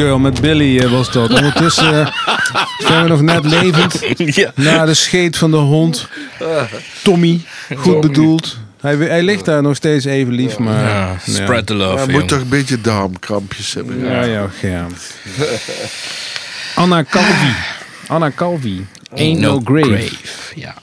Girl 0.00 0.18
met 0.18 0.40
Billy 0.40 0.78
eh, 0.78 0.90
was 0.90 1.12
dat. 1.12 1.30
Ondertussen 1.38 2.06
eh, 2.06 2.14
zijn 2.78 3.02
we 3.02 3.08
nog 3.08 3.22
net 3.22 3.44
levend. 3.44 4.00
Ja. 4.36 4.52
Na 4.54 4.84
de 4.84 4.94
scheet 4.94 5.36
van 5.36 5.50
de 5.50 5.56
hond. 5.56 6.08
Tommy, 7.02 7.40
goed 7.76 8.00
bedoeld. 8.00 8.56
Hij, 8.80 8.96
hij 8.96 9.22
ligt 9.22 9.44
daar 9.44 9.62
nog 9.62 9.76
steeds 9.76 10.04
even 10.04 10.32
lief, 10.32 10.58
maar... 10.58 10.88
Ja, 10.88 11.16
spread 11.26 11.66
the 11.66 11.74
love, 11.74 11.96
Hij 11.96 12.06
moet 12.06 12.28
toch 12.28 12.40
een 12.40 12.48
beetje 12.48 12.80
darmkrampjes 12.80 13.74
hebben. 13.74 14.04
Ja, 14.04 14.22
ja, 14.22 14.50
ja. 14.62 14.86
Anna 16.74 17.04
Calvi. 17.04 17.54
Anna 18.06 18.30
Calvi. 18.30 18.86
Ain't 19.16 19.40
no, 19.40 19.60
grave. 19.64 20.10
Ja. 20.54 20.74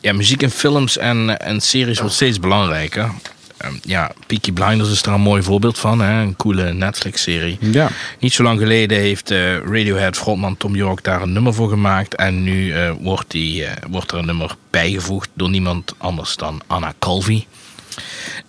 ja, 0.00 0.12
muziek 0.12 0.42
in 0.42 0.50
films 0.50 0.98
en, 0.98 1.38
en 1.38 1.60
series 1.60 1.98
wordt 1.98 2.14
steeds 2.14 2.40
belangrijker. 2.40 3.10
Ehm, 3.56 3.74
ja, 3.82 4.10
Peaky 4.26 4.52
Blinders 4.52 4.90
is 4.90 5.02
er 5.02 5.12
een 5.12 5.20
mooi 5.20 5.42
voorbeeld 5.42 5.78
van. 5.78 6.00
Hè? 6.00 6.20
Een 6.20 6.36
coole 6.36 6.72
Netflix-serie. 6.72 7.58
Ja. 7.60 7.88
Niet 8.18 8.32
zo 8.32 8.42
lang 8.42 8.58
geleden 8.58 8.98
heeft 8.98 9.30
eh, 9.30 9.56
Radiohead 9.56 10.16
frontman 10.16 10.56
Tom 10.56 10.74
York 10.74 11.04
daar 11.04 11.22
een 11.22 11.32
nummer 11.32 11.54
voor 11.54 11.68
gemaakt. 11.68 12.14
En 12.14 12.42
nu 12.42 12.72
eh, 12.72 12.92
wordt, 13.00 13.30
die, 13.30 13.64
eh, 13.64 13.72
wordt 13.90 14.12
er 14.12 14.18
een 14.18 14.26
nummer 14.26 14.56
bijgevoegd 14.70 15.28
door 15.34 15.50
niemand 15.50 15.94
anders 15.98 16.36
dan 16.36 16.60
Anna 16.66 16.92
Calvi. 16.98 17.46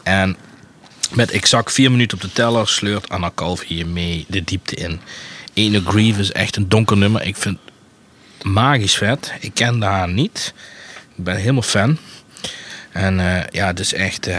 En 0.04 0.38
met 1.14 1.32
exact 1.32 1.74
vier 1.74 1.92
minuten 1.92 2.18
op 2.18 2.24
de 2.24 2.32
teller 2.32 2.68
sleurt 2.68 3.10
Anna 3.10 3.32
Calvi 3.36 3.78
je 3.78 3.86
mee 3.86 4.26
de 4.28 4.44
diepte 4.44 4.76
in. 4.76 5.00
Ene 5.54 5.82
Grieve 5.86 6.20
is 6.20 6.32
echt 6.32 6.56
een 6.56 6.70
donker 6.70 6.98
nummer. 6.98 7.22
Ik 7.22 7.36
vind 7.36 7.58
het 8.38 8.48
magisch 8.48 8.96
vet. 8.96 9.34
Ik 9.40 9.54
kende 9.54 9.86
haar 9.86 10.10
niet. 10.10 10.54
Ik 11.18 11.24
ben 11.24 11.36
helemaal 11.36 11.62
fan. 11.62 11.98
En 12.92 13.16
ja, 13.52 13.68
het 13.68 13.80
is 13.80 13.94
echt... 13.94 14.30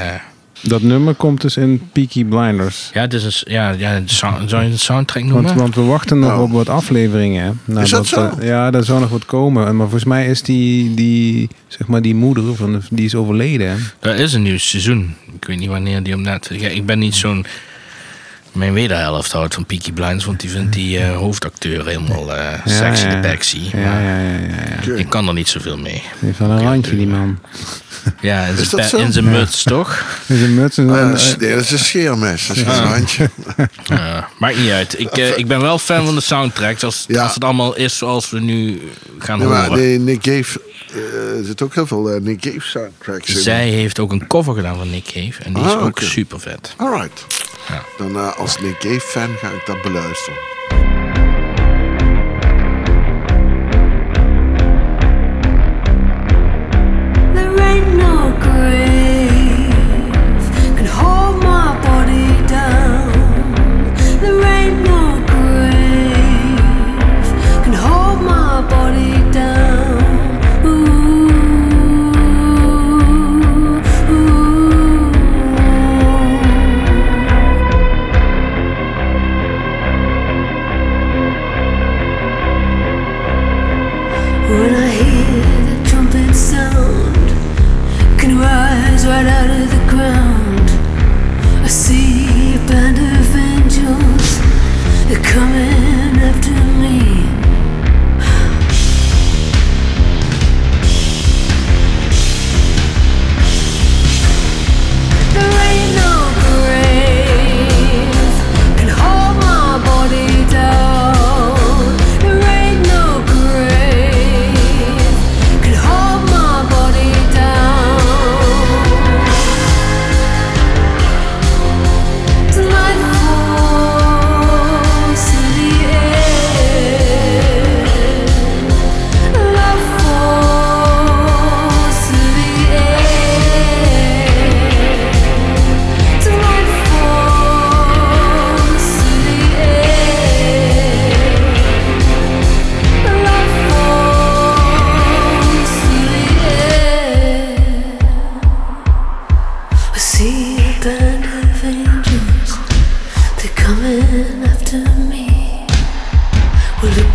Dat 0.62 0.82
nummer 0.82 1.14
komt 1.14 1.40
dus 1.40 1.56
in 1.56 1.88
Peaky 1.92 2.24
Blinders. 2.24 2.90
ja, 2.94 3.00
het 3.00 3.12
is 3.12 3.24
een, 3.24 3.52
ja, 3.52 3.70
ja, 3.70 4.00
sound- 4.04 4.50
zou 4.50 4.62
je 4.64 4.70
een 4.70 4.78
soundtrack 4.78 5.22
noemen? 5.22 5.42
Want, 5.44 5.58
want 5.60 5.74
we 5.74 5.80
wachten 5.82 6.18
nog 6.18 6.32
Oh. 6.32 6.42
op 6.42 6.50
wat 6.50 6.68
afleveringen. 6.68 7.44
hè. 7.44 7.50
Nou, 7.72 7.84
Is 7.84 7.90
dat 7.90 8.06
zo? 8.06 8.30
eh, 8.38 8.46
ja, 8.48 8.70
daar 8.70 8.84
zou 8.84 9.00
nog 9.00 9.10
wat 9.10 9.24
komen. 9.24 9.62
Maar 9.64 9.74
volgens 9.88 10.04
mij 10.04 10.26
is 10.26 10.42
die, 10.42 10.94
die, 10.94 11.48
zeg 11.68 11.86
maar 11.86 12.02
die 12.02 12.14
moeder, 12.14 12.54
van, 12.56 12.82
die 12.90 13.04
is 13.04 13.14
overleden. 13.14 13.78
Er 14.00 14.14
is 14.14 14.32
een 14.32 14.42
nieuw 14.42 14.58
seizoen. 14.58 15.14
Ik 15.40 15.44
weet 15.46 15.58
niet 15.58 15.68
wanneer 15.68 16.02
die 16.02 16.14
op 16.14 16.20
Netflix... 16.20 16.62
Ja, 16.62 16.68
ik 16.68 16.86
ben 16.86 16.98
niet 16.98 17.14
zo'n... 17.14 17.46
Mijn 18.52 18.72
wederhelft 18.72 19.32
houdt 19.32 19.54
van 19.54 19.64
Peaky 19.66 19.92
Blinders, 19.92 20.24
want 20.24 20.40
die 20.40 20.50
vindt 20.50 20.72
die 20.72 20.98
eh, 20.98 21.16
hoofdacteur 21.16 21.86
helemaal 21.86 22.34
eh 22.36 22.52
sexy 22.64 23.04
ja. 23.06 23.14
de 23.20 23.28
backsy. 23.28 23.58
Ja, 23.72 23.78
Maar 23.78 24.02
ja, 24.02 24.18
ja, 24.18 24.28
ja, 24.38 24.82
ja. 24.86 24.92
Ik 24.94 25.08
kan 25.08 25.28
er 25.28 25.34
niet 25.34 25.48
zoveel 25.48 25.76
mee. 25.78 25.92
Die 25.92 26.02
heeft 26.20 26.38
wel 26.38 26.50
een 26.50 26.62
randje, 26.62 26.96
die 26.96 27.06
man. 27.06 27.38
Ja, 28.20 28.44
in 28.44 28.56
Is 28.56 28.68
zijn 28.68 28.82
dat 28.82 28.90
pe- 28.90 28.96
zo? 28.96 29.04
in 29.04 29.12
zijn 29.12 29.24
Ja. 29.24 29.30
muts, 29.30 29.62
toch? 29.62 30.04
Een 30.28 30.54
muts 30.54 30.78
en 30.78 30.88
een- 30.88 31.10
dat, 31.10 31.20
is, 31.20 31.36
nee, 31.36 31.50
dat 31.54 31.60
is 31.64 31.70
een 31.70 31.78
scheermes. 31.78 32.46
Dat 32.46 32.56
is 32.56 32.62
geen 32.62 32.86
handje. 32.86 33.30
Ja, 33.84 34.28
maakt 34.38 34.56
niet 34.58 34.70
uit. 34.70 34.98
Ik, 35.00 35.08
eh, 35.16 35.38
ik 35.38 35.46
ben 35.46 35.60
wel 35.60 35.78
fan 35.78 36.04
van 36.04 36.14
de 36.14 36.20
soundtrack. 36.20 36.82
Als, 36.82 37.04
Ja. 37.08 37.22
als 37.22 37.34
het 37.34 37.44
allemaal 37.44 37.76
is 37.76 37.96
zoals 37.98 38.30
we 38.30 38.40
nu 38.40 38.80
gaan 39.18 39.38
Nee, 39.38 39.48
maar 39.48 39.66
horen. 39.66 39.78
nee, 39.82 39.98
Nick 39.98 40.20
Cave... 40.20 40.60
eh, 40.92 41.38
er 41.38 41.44
zitten 41.44 41.66
ook 41.66 41.74
heel 41.74 41.86
veel 41.86 42.10
eh, 42.10 42.20
Nick 42.20 42.40
Cave 42.40 42.60
soundtracks 42.60 43.28
in. 43.34 43.40
Zij 43.42 43.68
heeft 43.68 43.98
ook 43.98 44.12
een 44.12 44.26
cover 44.26 44.54
gedaan 44.54 44.76
van 44.76 44.90
Nick 44.90 45.04
Cave. 45.04 45.42
En 45.44 45.52
die 45.54 45.64
is 45.64 45.72
Ah, 45.72 45.84
ook 45.84 46.00
super 46.00 46.40
vet. 46.40 46.74
Alright. 46.76 47.24
Ja. 47.28 47.36
Dan 47.96 48.16
eh, 48.16 48.36
als 48.36 48.60
Nick 48.60 48.78
Cave 48.78 49.00
fan 49.00 49.36
ga 49.36 49.48
ik 49.48 49.66
dat 49.66 49.82
beluisteren. 49.82 50.57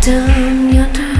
down 0.04 0.74
your 0.74 0.86
door. 0.92 1.13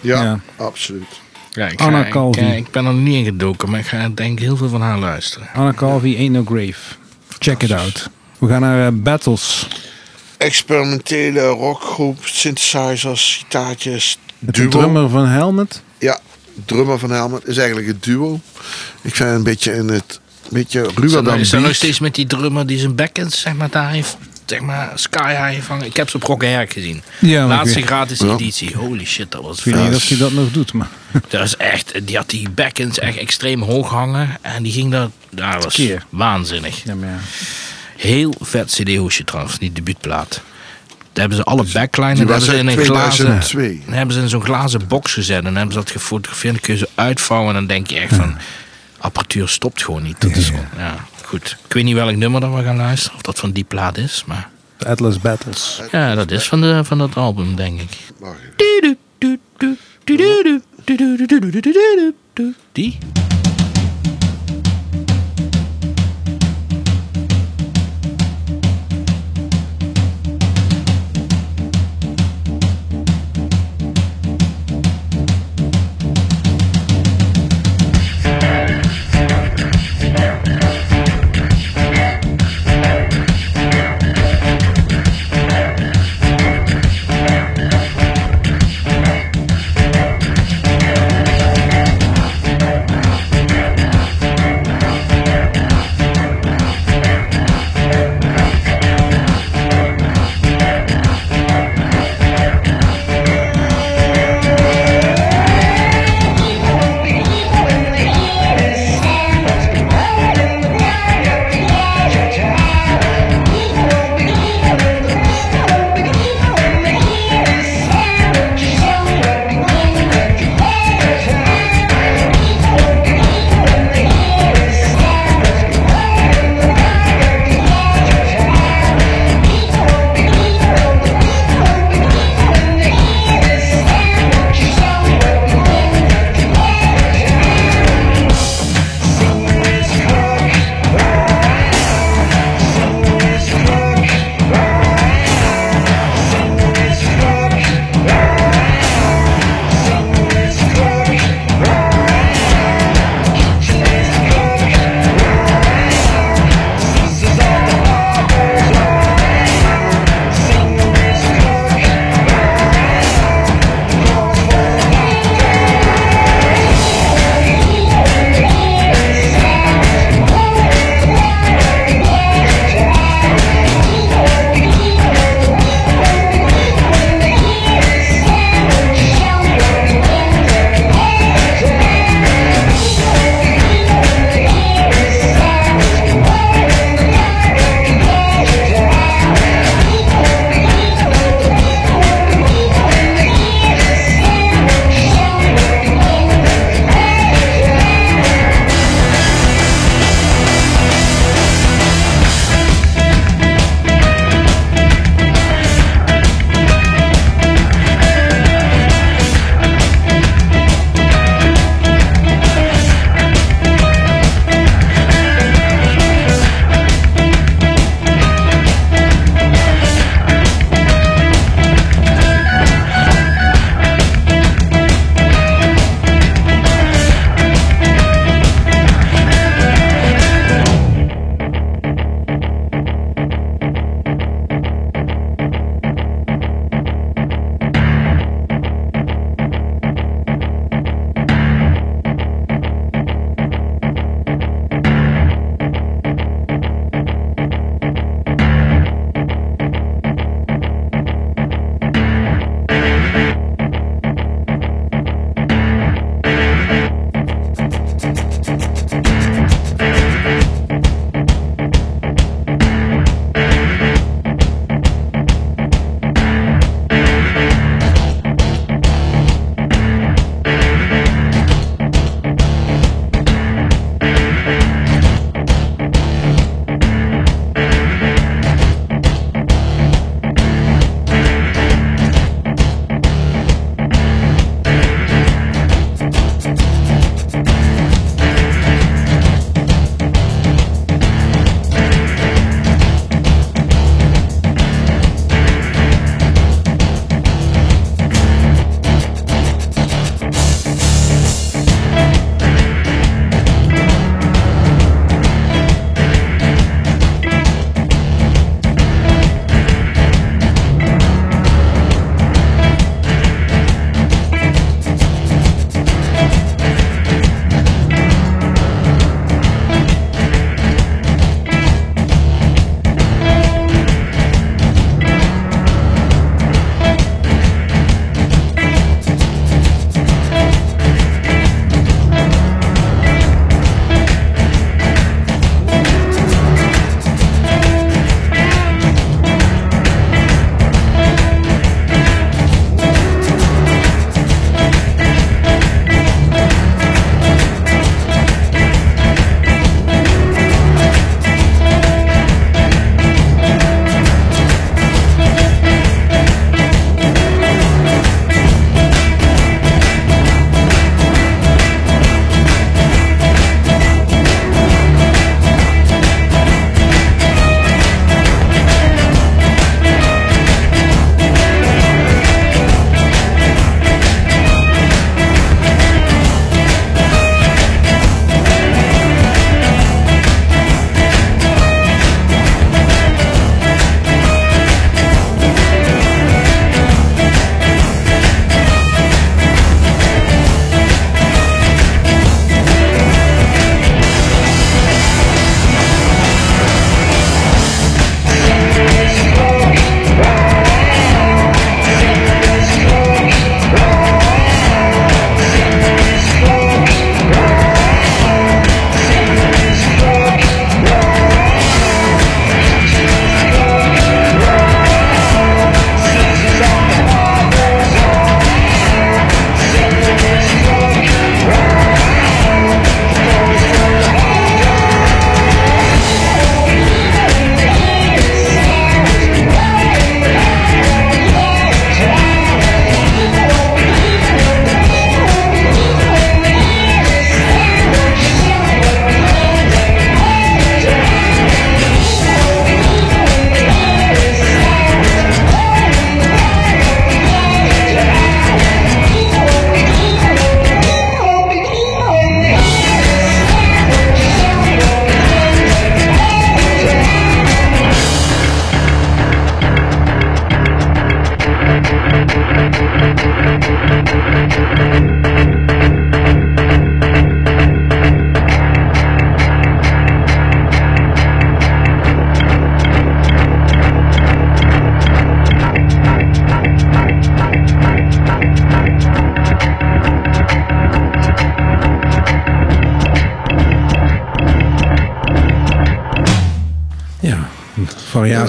Ja, 0.00 0.22
Ja. 0.22 0.40
absoluut. 0.56 1.20
Ja, 1.50 1.66
ik, 1.68 1.80
Anna 1.80 2.02
ga- 2.02 2.10
Calvi. 2.10 2.40
eh, 2.40 2.56
ik 2.56 2.70
ben 2.70 2.86
er 2.86 2.92
nog 2.92 3.02
niet 3.02 3.14
in 3.14 3.24
gedoken, 3.24 3.70
maar 3.70 3.80
ik 3.80 3.86
ga 3.86 4.08
denk 4.14 4.38
ik 4.38 4.44
heel 4.44 4.56
veel 4.56 4.68
van 4.68 4.80
haar 4.80 4.98
luisteren. 4.98 5.48
Anna 5.54 5.72
Calvi, 5.72 6.16
Ain't 6.16 6.32
No 6.32 6.44
Grave. 6.44 6.94
Check 7.38 7.62
it 7.62 7.72
out. 7.72 8.08
We 8.38 8.48
gaan 8.48 8.60
naar 8.60 8.86
eh, 8.86 8.92
Battles. 8.94 9.68
Experimentele 10.36 11.46
rockgroep, 11.46 12.18
synthesizers, 12.26 13.36
gitaartjes, 13.38 14.18
Met 14.38 14.54
de 14.54 14.68
drummer 14.68 15.08
van 15.08 15.26
Helmet. 15.26 15.82
Ja, 15.98 16.18
drummer 16.66 16.98
van 16.98 17.10
Helmet 17.10 17.46
is 17.46 17.56
eigenlijk 17.56 17.86
het 17.88 18.02
duo. 18.02 18.40
Ik 19.02 19.14
vind 19.14 19.28
het 19.28 19.38
een 19.38 19.44
beetje 19.44 19.72
in 19.72 19.88
het 19.88 20.20
beetje 20.50 20.80
ruwer 20.82 21.04
Is 21.04 21.12
dat, 21.12 21.24
dan 21.24 21.38
is 21.38 21.50
dat 21.50 21.60
nog 21.60 21.74
steeds 21.74 21.98
met 21.98 22.14
die 22.14 22.26
drummer 22.26 22.66
die 22.66 22.78
zijn 22.78 22.94
backend 22.94 23.32
zeg 23.32 23.54
maar 23.54 23.70
daar 23.70 23.90
heeft, 23.90 24.16
zeg 24.50 24.60
maar 24.60 24.90
sky 24.94 25.34
high 25.34 25.62
van. 25.66 25.82
Ik 25.84 25.96
heb 25.96 26.10
ze 26.10 26.16
op 26.16 26.22
Rock 26.22 26.42
Herk 26.42 26.72
gezien. 26.72 27.02
Ja, 27.18 27.46
Laatste 27.46 27.82
gratis 27.82 28.18
Ja. 28.18 28.32
editie. 28.32 28.76
Holy 28.76 29.04
shit, 29.04 29.30
dat 29.32 29.42
was 29.42 29.58
Ik 29.58 29.64
weet 29.64 29.74
vet. 29.74 29.84
niet 29.84 29.94
of 29.96 30.08
hij 30.08 30.18
dat 30.18 30.32
nog 30.32 30.50
doet, 30.50 30.72
maar... 30.72 30.88
Dat 31.28 31.42
is 31.44 31.56
echt, 31.56 32.06
die 32.06 32.16
had 32.16 32.30
die 32.30 32.50
backends 32.50 32.98
echt 32.98 33.16
extreem 33.16 33.62
hoog 33.62 33.88
hangen 33.90 34.36
en 34.42 34.62
die 34.62 34.72
ging 34.72 34.90
daar, 34.90 35.08
dat 35.30 35.64
was 35.64 35.74
Keer. 35.74 36.04
waanzinnig. 36.08 36.84
Ja, 36.84 36.94
maar 36.94 37.08
ja. 37.08 37.18
Heel 37.96 38.34
vet 38.40 38.70
CD-hoesje 38.72 39.24
trouwens, 39.24 39.58
die 39.58 39.72
debuutplaat. 39.72 40.40
Daar 41.12 41.28
hebben 41.28 41.36
ze 41.36 41.44
alle 41.44 41.64
backline 41.72 42.12
Die 42.14 42.22
en 42.22 42.28
was 42.28 42.46
hebben 42.46 42.64
ze 42.64 42.72
in 42.72 42.78
een 42.78 42.84
glazen, 42.84 43.24
2002. 43.24 43.82
dan 43.84 43.94
hebben 43.94 44.14
ze 44.14 44.20
in 44.20 44.28
zo'n 44.28 44.42
glazen 44.44 44.86
box 44.88 45.12
gezet 45.12 45.36
en 45.38 45.44
dan 45.44 45.54
hebben 45.56 45.72
ze 45.72 45.78
dat 45.78 45.90
gefotografeerd. 45.90 46.54
Dan 46.54 46.62
kun 46.62 46.72
je 46.74 46.78
ze 46.80 46.88
uitvouwen 46.94 47.48
en 47.48 47.54
dan 47.54 47.66
denk 47.66 47.86
je 47.90 47.98
echt 47.98 48.14
van, 48.14 48.36
apparatuur 49.00 49.48
stopt 49.48 49.84
gewoon 49.84 50.02
niet. 50.02 50.20
Dat 50.20 50.36
is 50.36 50.46
gewoon, 50.48 50.66
ja, 50.76 51.04
goed. 51.24 51.56
Ik 51.66 51.72
weet 51.72 51.84
niet 51.84 51.94
welk 51.94 52.16
nummer 52.16 52.40
dat 52.40 52.54
we 52.54 52.62
gaan 52.62 52.76
luisteren, 52.76 53.16
of 53.16 53.22
dat 53.22 53.38
van 53.38 53.50
die 53.52 53.64
plaat 53.64 53.96
is, 53.96 54.24
maar 54.26 54.48
Atlas 54.86 55.18
Battles. 55.18 55.80
ja, 55.90 56.14
dat 56.14 56.30
is 56.30 56.48
van, 56.48 56.60
de, 56.60 56.84
van 56.84 56.98
dat 56.98 57.16
album, 57.16 57.56
denk 57.56 57.80
ik. 57.80 57.90
Die? 62.72 62.98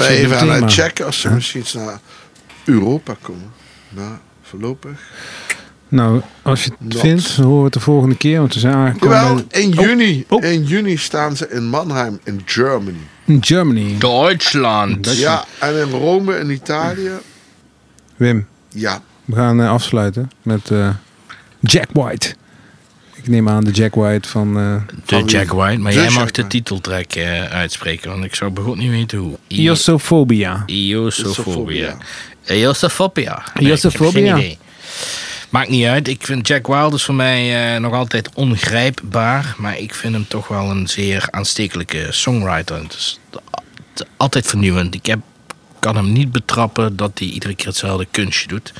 Het 0.08 0.18
even 0.18 0.38
aan 0.39 0.49
het 0.49 0.74
checken 0.74 1.06
als 1.06 1.20
ze 1.20 1.30
misschien 1.30 1.62
eens 1.62 1.74
naar 1.74 1.99
Europa 2.66 3.16
komen. 3.22 3.52
Maar 3.89 4.20
voorlopig. 4.41 4.99
Nou, 5.88 6.22
als 6.41 6.64
je 6.64 6.70
het 6.80 6.93
Not. 6.93 6.99
vindt, 7.02 7.36
dan 7.36 7.45
horen 7.45 7.58
we 7.60 7.64
het 7.64 7.74
de 7.74 7.80
volgende 7.80 8.16
keer. 8.18 8.39
Want 8.39 8.54
we 8.54 8.60
zijn 8.60 8.74
aangekomen 8.74 9.18
Jawel, 9.18 9.43
in 9.49 9.78
Oh, 9.80 9.86
juni, 9.86 10.26
oh. 10.30 10.43
in 10.43 10.64
juni 10.64 10.97
staan 10.97 11.36
ze 11.38 11.49
in 11.49 11.64
Mannheim 11.70 12.20
in 12.24 12.41
Germany. 12.45 12.97
in 13.26 13.43
Germany. 13.43 13.95
Duitsland. 13.97 15.18
Ja, 15.18 15.45
en 15.60 15.76
in 15.76 15.89
Rome 15.89 16.38
in 16.39 16.49
Italië. 16.49 17.12
Wim, 18.16 18.47
Ja, 18.70 19.02
we 19.26 19.36
gaan 19.36 19.62
eh, 19.62 19.70
afsluiten 19.72 20.32
met 20.41 20.72
eh, 20.72 20.89
Jack 21.60 21.88
White. 21.93 22.36
Ik 23.22 23.28
neem 23.28 23.49
aan 23.49 23.63
de 23.63 23.72
Jack 23.72 23.95
White 23.95 24.30
van... 24.30 24.57
eh 24.57 24.76
De? 25.05 25.24
Jack 25.26 25.51
White. 25.51 25.80
Maar 25.80 25.91
De 25.91 25.97
jij 25.97 26.07
Jack 26.07 26.13
mag 26.17 26.32
de 26.32 26.41
White. 26.41 26.47
titeltrack 26.57 27.11
eh, 27.13 27.43
uitspreken. 27.43 28.09
Want 28.11 28.24
ik 28.24 28.36
zou 28.36 28.51
begot 28.51 28.78
niet 28.78 28.89
weten 28.89 29.17
hoe. 29.17 29.38
Iosophobia. 29.47 30.63
Iosofobia. 30.65 31.95
Iosofobia. 33.59 34.36
Nee. 34.36 34.57
Maakt 35.49 35.69
niet 35.69 35.86
uit. 35.86 36.07
Ik 36.07 36.26
vind 36.26 36.47
Jack 36.47 36.67
Wild 36.67 36.93
is 36.93 37.03
voor 37.03 37.15
mij 37.15 37.74
eh, 37.76 37.82
nog 37.82 37.93
altijd 37.93 38.30
ongrijpbaar. 38.34 39.55
Maar 39.57 39.78
ik 39.78 39.93
vind 39.93 40.13
hem 40.13 40.26
toch 40.28 40.47
wel 40.47 40.69
een 40.69 40.88
zeer 40.88 41.28
aanstekelijke 41.30 42.07
songwriter. 42.09 42.76
Het 42.78 42.93
is 42.93 43.19
altijd 44.17 44.45
vernieuwend. 44.47 44.95
Ik 44.95 45.05
heb, 45.05 45.19
kan 45.82 45.96
hem 45.96 46.12
niet 46.12 46.32
betrappen 46.32 46.96
dat 46.96 47.12
hij 47.20 47.28
iedere 47.28 47.56
keer 47.56 47.66
hetzelfde 47.68 48.08
kunstje 48.12 48.48
doet. 48.48 48.74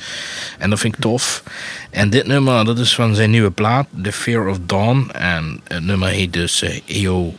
En 0.58 0.70
dat 0.70 0.80
vind 0.80 0.94
ik 0.94 1.00
tof. 1.00 1.42
En 1.90 2.10
dit 2.10 2.26
nummer, 2.26 2.64
dat 2.64 2.78
is 2.78 2.94
van 2.94 3.14
zijn 3.14 3.30
nieuwe 3.30 3.50
plaat, 3.50 3.86
The 4.02 4.12
Fear 4.12 4.46
of 4.48 4.58
Dawn. 4.66 5.10
En 5.12 5.60
het 5.68 5.84
nummer 5.84 6.08
heet 6.08 6.32
dus 6.32 6.62
eh, 6.62 6.80
Eo, 6.86 7.34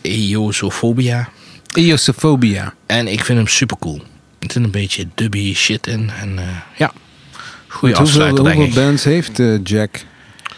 Eosophobia. 0.00 1.28
Iosophobia. 1.74 2.74
En 2.86 3.08
ik 3.08 3.24
vind 3.24 3.38
hem 3.38 3.46
super 3.46 3.76
cool. 3.78 4.02
Er 4.38 4.52
zit 4.52 4.64
een 4.64 4.70
beetje 4.70 5.08
dubby 5.14 5.54
shit 5.54 5.86
in. 5.86 6.10
En 6.20 6.38
eh, 6.38 6.44
ja, 6.76 6.92
goede 7.66 7.96
hoeveel, 7.96 8.22
afsluiter 8.22 8.54
hoeveel 8.54 8.84
bands 8.84 9.04
heeft 9.04 9.38
eh, 9.40 9.64
Jack 9.64 10.04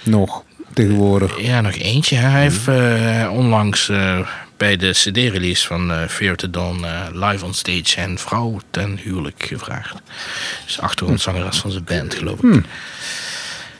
nog 0.02 0.42
tegenwoordig? 0.72 1.40
Ja, 1.40 1.60
nog 1.60 1.74
eentje. 1.76 2.16
hè. 2.16 2.28
Hij 2.28 2.42
heeft 2.42 2.68
eh, 2.68 3.30
onlangs 3.32 3.88
eh, 3.88 4.18
bij 4.58 4.76
de 4.76 4.90
CD-release 4.90 5.66
van 5.66 5.92
eh 5.92 6.08
Fear 6.08 6.36
to 6.36 6.50
Dawn 6.50 6.84
eh, 6.84 7.00
live 7.12 7.44
on 7.44 7.54
stage 7.54 7.80
zijn 7.84 8.18
vrouw 8.18 8.60
ten 8.70 8.98
huwelijk 9.02 9.44
gevraagd. 9.48 9.94
Dus 10.64 10.80
achtergrondzangeres 10.80 11.58
van 11.58 11.70
zijn 11.70 11.84
band, 11.84 12.14
geloof 12.14 12.42
ik. 12.42 12.64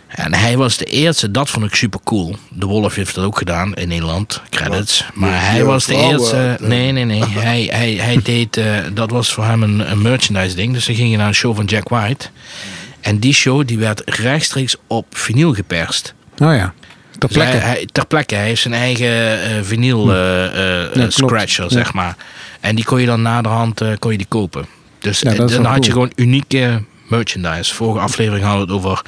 En 0.08 0.34
hij 0.34 0.56
was 0.56 0.76
de 0.76 0.84
eerste, 0.84 1.30
dat 1.30 1.50
vond 1.50 1.64
ik 1.64 1.74
super 1.74 2.00
cool. 2.04 2.36
De 2.50 2.66
Wolf 2.66 2.94
heeft 2.94 3.14
dat 3.14 3.24
ook 3.24 3.38
gedaan 3.38 3.74
in 3.74 3.88
Nederland, 3.88 4.40
credits. 4.50 5.04
Maar 5.14 5.50
hij 5.50 5.64
was 5.64 5.86
de 5.86 5.94
eerste. 5.94 6.56
eh, 6.60 6.68
Nee, 6.68 6.92
nee, 6.92 7.04
nee. 7.04 7.24
hij, 7.48 7.68
hij, 7.72 7.92
hij 7.92 8.20
deed, 8.22 8.60
dat 8.92 9.10
was 9.10 9.32
voor 9.32 9.44
hem 9.44 9.62
een, 9.62 9.90
een 9.90 10.02
merchandise 10.02 10.56
ding. 10.56 10.72
Dus 10.72 10.86
dan 10.86 10.94
ging 10.94 11.10
je 11.10 11.16
naar 11.16 11.26
een 11.28 11.34
show 11.34 11.56
van 11.56 11.64
Jack 11.64 11.88
White. 11.88 12.28
En 13.00 13.18
die 13.18 13.32
show 13.32 13.66
die 13.66 13.78
werd 13.78 14.02
rechtstreeks 14.04 14.76
op 14.86 15.06
vinyl 15.10 15.54
geperst. 15.54 16.14
Oh 16.38 16.54
ja, 16.54 16.74
ter 17.18 17.28
Dus 17.28 17.36
plekke. 17.36 17.56
hij, 17.56 17.68
hij- 17.70 17.88
ter 17.92 18.06
plekke. 18.06 18.34
Hij 18.34 18.44
heeft 18.46 18.62
zijn 18.62 18.74
eigen 18.74 19.42
eh 19.42 19.62
vinyl 19.62 20.12
eh, 20.12 20.84
eh, 21.04 21.10
scratcher, 21.10 21.70
zeg 21.70 21.92
maar. 21.92 22.16
En 22.60 22.74
die 22.74 22.84
kon 22.84 23.00
je 23.00 23.06
dan 23.06 23.22
naderhand 23.22 23.82
kon 23.98 24.12
je 24.12 24.18
die 24.18 24.26
kopen. 24.28 24.66
Dus 24.98 25.20
Ja, 25.20 25.34
dan 25.34 25.64
had 25.64 25.84
je 25.86 25.92
gewoon 25.92 26.12
unieke 26.14 26.82
merchandise. 27.08 27.74
Vorige 27.74 28.00
aflevering 28.04 28.44
hadden 28.44 28.66
we 28.66 28.72
het 28.72 28.82
over 28.84 29.02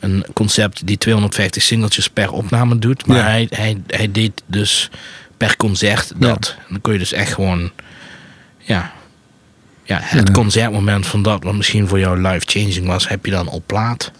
een 0.00 0.24
concept 0.34 0.86
die 0.86 0.98
250 0.98 1.62
singeltjes 1.62 2.08
per 2.08 2.30
opname 2.32 2.78
doet. 2.78 3.06
Maar 3.06 3.16
Ja. 3.16 3.22
hij, 3.24 3.46
hij, 3.50 3.82
hij 3.86 4.12
deed 4.12 4.42
dus 4.46 4.90
per 5.36 5.56
concert 5.56 6.12
dat. 6.16 6.56
Dan 6.68 6.80
kon 6.80 6.92
je 6.92 6.98
dus 6.98 7.12
echt 7.12 7.32
gewoon... 7.32 7.70
Ja, 8.58 8.92
ja, 9.84 9.98
het 10.02 10.30
concertmoment 10.30 11.06
van 11.06 11.22
dat, 11.22 11.42
wat 11.44 11.54
misschien 11.54 11.88
voor 11.88 11.98
jou 11.98 12.20
life-changing 12.28 12.86
was, 12.86 13.08
heb 13.08 13.24
je 13.24 13.30
dan 13.30 13.48
op 13.48 13.62
plaat. 13.66 14.10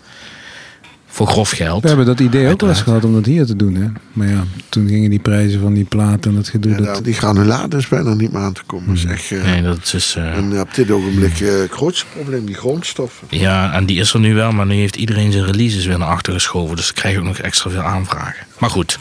Voor 1.15 1.27
grof 1.27 1.51
geld. 1.51 1.83
We 1.83 1.89
hebben 1.89 2.07
dat 2.07 2.21
idee 2.21 2.49
ook 2.53 2.61
wel 2.61 2.71
eens 2.71 2.81
gehad 2.81 3.05
om 3.05 3.13
dat 3.15 3.25
hier 3.27 3.47
te 3.47 3.57
doen. 3.57 3.75
Hè? 3.75 3.87
Maar 4.13 4.29
ja, 4.29 4.45
toen 4.69 4.89
gingen 4.89 5.11
die 5.11 5.19
prijzen 5.19 5.61
van 5.61 5.75
die 5.75 5.85
platen 5.85 6.31
en 6.31 6.37
dat 6.37 6.49
gedoe. 6.49 6.71
ja, 6.71 6.77
dat, 6.77 6.87
nou, 6.87 7.03
die 7.03 7.15
granulaten 7.15 7.79
is 7.79 7.89
bijna 7.89 8.15
niet 8.15 8.33
meer 8.33 8.43
aan 8.43 8.53
te 8.53 8.63
komen. 8.67 8.95
Is 8.95 9.05
echt... 9.05 9.31
eh, 9.33 9.45
Nee, 9.45 9.63
dat 9.63 9.93
is... 9.95 10.15
eh, 10.19 10.37
En 10.37 10.61
op 10.61 10.75
dit 10.75 10.91
ogenblik 10.91 11.41
eh, 11.41 11.49
het 11.61 11.71
grootste 11.73 12.05
probleem, 12.15 12.45
die 12.47 12.55
grondstoffen. 12.55 13.27
Ja, 13.31 13.73
en 13.73 13.87
die 13.87 14.01
is 14.01 14.13
er 14.13 14.21
nu 14.21 14.35
wel, 14.35 14.53
maar 14.53 14.67
nu 14.67 14.75
heeft 14.75 14.97
iedereen 14.97 15.33
zijn 15.33 15.45
releases 15.45 15.85
weer 15.87 15.99
naar 15.99 16.09
achter 16.09 16.33
geschoven. 16.33 16.77
Dus 16.77 16.85
dan 16.87 16.95
krijg 16.95 17.15
je 17.15 17.21
ook 17.21 17.27
nog 17.27 17.39
extra 17.39 17.71
veel 17.71 17.81
aanvragen. 17.83 18.47
Maar 18.59 18.71
goed, 18.71 18.99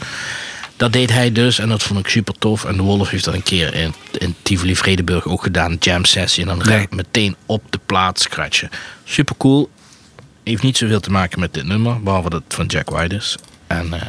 dat 0.76 0.92
deed 0.92 1.12
hij 1.12 1.32
dus 1.32 1.58
en 1.58 1.68
dat 1.68 1.82
vond 1.82 1.98
ik 2.00 2.08
super 2.08 2.34
tof. 2.38 2.64
En 2.64 2.76
de 2.76 2.82
Wolf 2.82 3.10
heeft 3.10 3.24
dat 3.24 3.34
een 3.34 3.42
keer 3.42 3.74
in, 3.74 3.94
in 4.18 4.34
Tivoli 4.42 4.76
Vredenburg 4.76 5.26
ook 5.26 5.42
gedaan. 5.42 5.76
Jam 5.80 6.04
sessie 6.04 6.42
en 6.42 6.48
dan 6.48 6.58
Ja. 6.64 6.76
recht 6.76 6.94
meteen 6.94 7.36
op 7.46 7.62
de 7.70 7.80
plaat 7.86 8.20
scratchen. 8.20 8.68
Super 9.04 9.34
cool. 9.38 9.70
Heeft 10.44 10.62
niet 10.62 10.76
zoveel 10.76 11.00
te 11.00 11.10
maken 11.10 11.40
met 11.40 11.54
dit 11.54 11.64
nummer, 11.64 12.02
behalve 12.02 12.30
dat 12.30 12.42
het 12.44 12.54
van 12.54 12.66
Jack 12.66 12.90
White 12.90 13.14
is. 13.14 13.36
En 13.66 13.92
eh, 13.92 14.00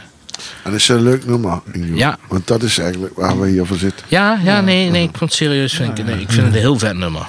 En 0.63 0.71
dat 0.71 0.73
is 0.73 0.87
een 0.87 1.01
leuk 1.01 1.25
nummer. 1.25 1.61
Ingo. 1.71 1.95
Ja. 1.95 2.17
Want 2.27 2.47
dat 2.47 2.63
is 2.63 2.77
eigenlijk 2.77 3.15
waar 3.15 3.39
we 3.39 3.49
hier 3.49 3.65
voor 3.65 3.77
zitten. 3.77 4.05
ja, 4.09 4.39
ja, 4.43 4.61
nee, 4.61 4.89
nee, 4.89 5.03
ik 5.03 5.17
vond 5.17 5.29
het 5.29 5.39
serieus. 5.39 5.73
Vind 5.73 5.99
ik, 5.99 6.05
nee, 6.05 6.19
ik 6.19 6.31
vind 6.31 6.45
het 6.45 6.53
een 6.53 6.59
heel 6.59 6.79
vet 6.79 6.95
nummer. 6.95 7.25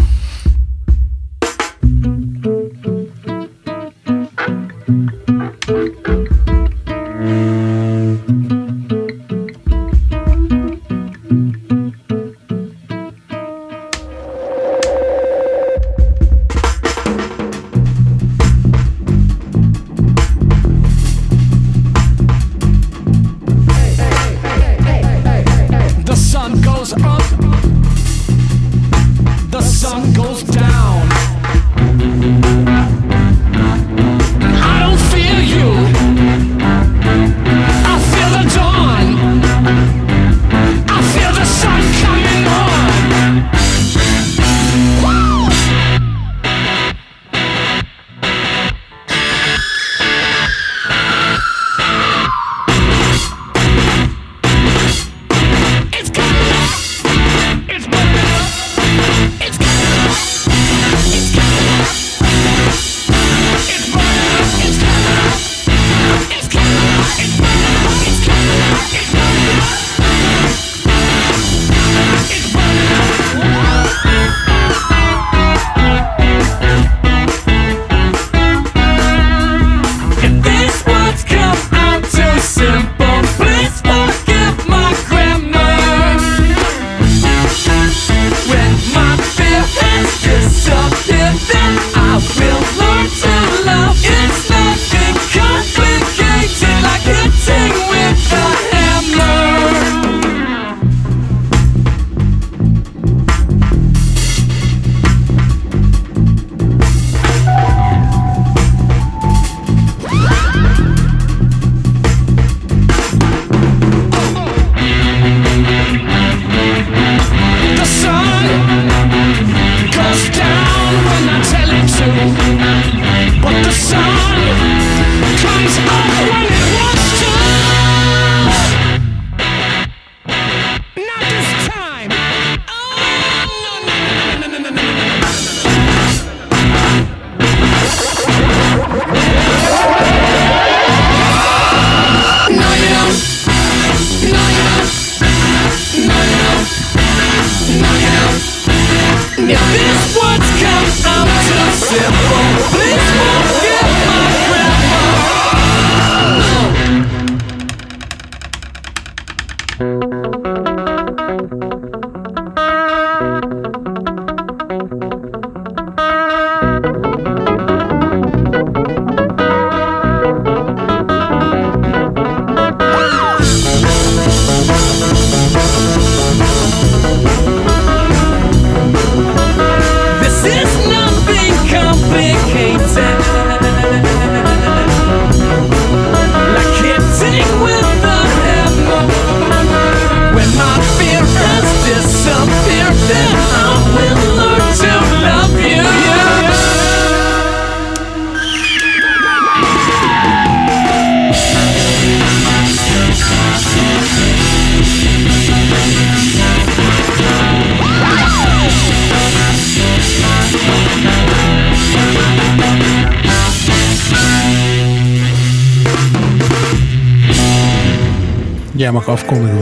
Mag 218.95 219.09
afkondigen 219.09 219.53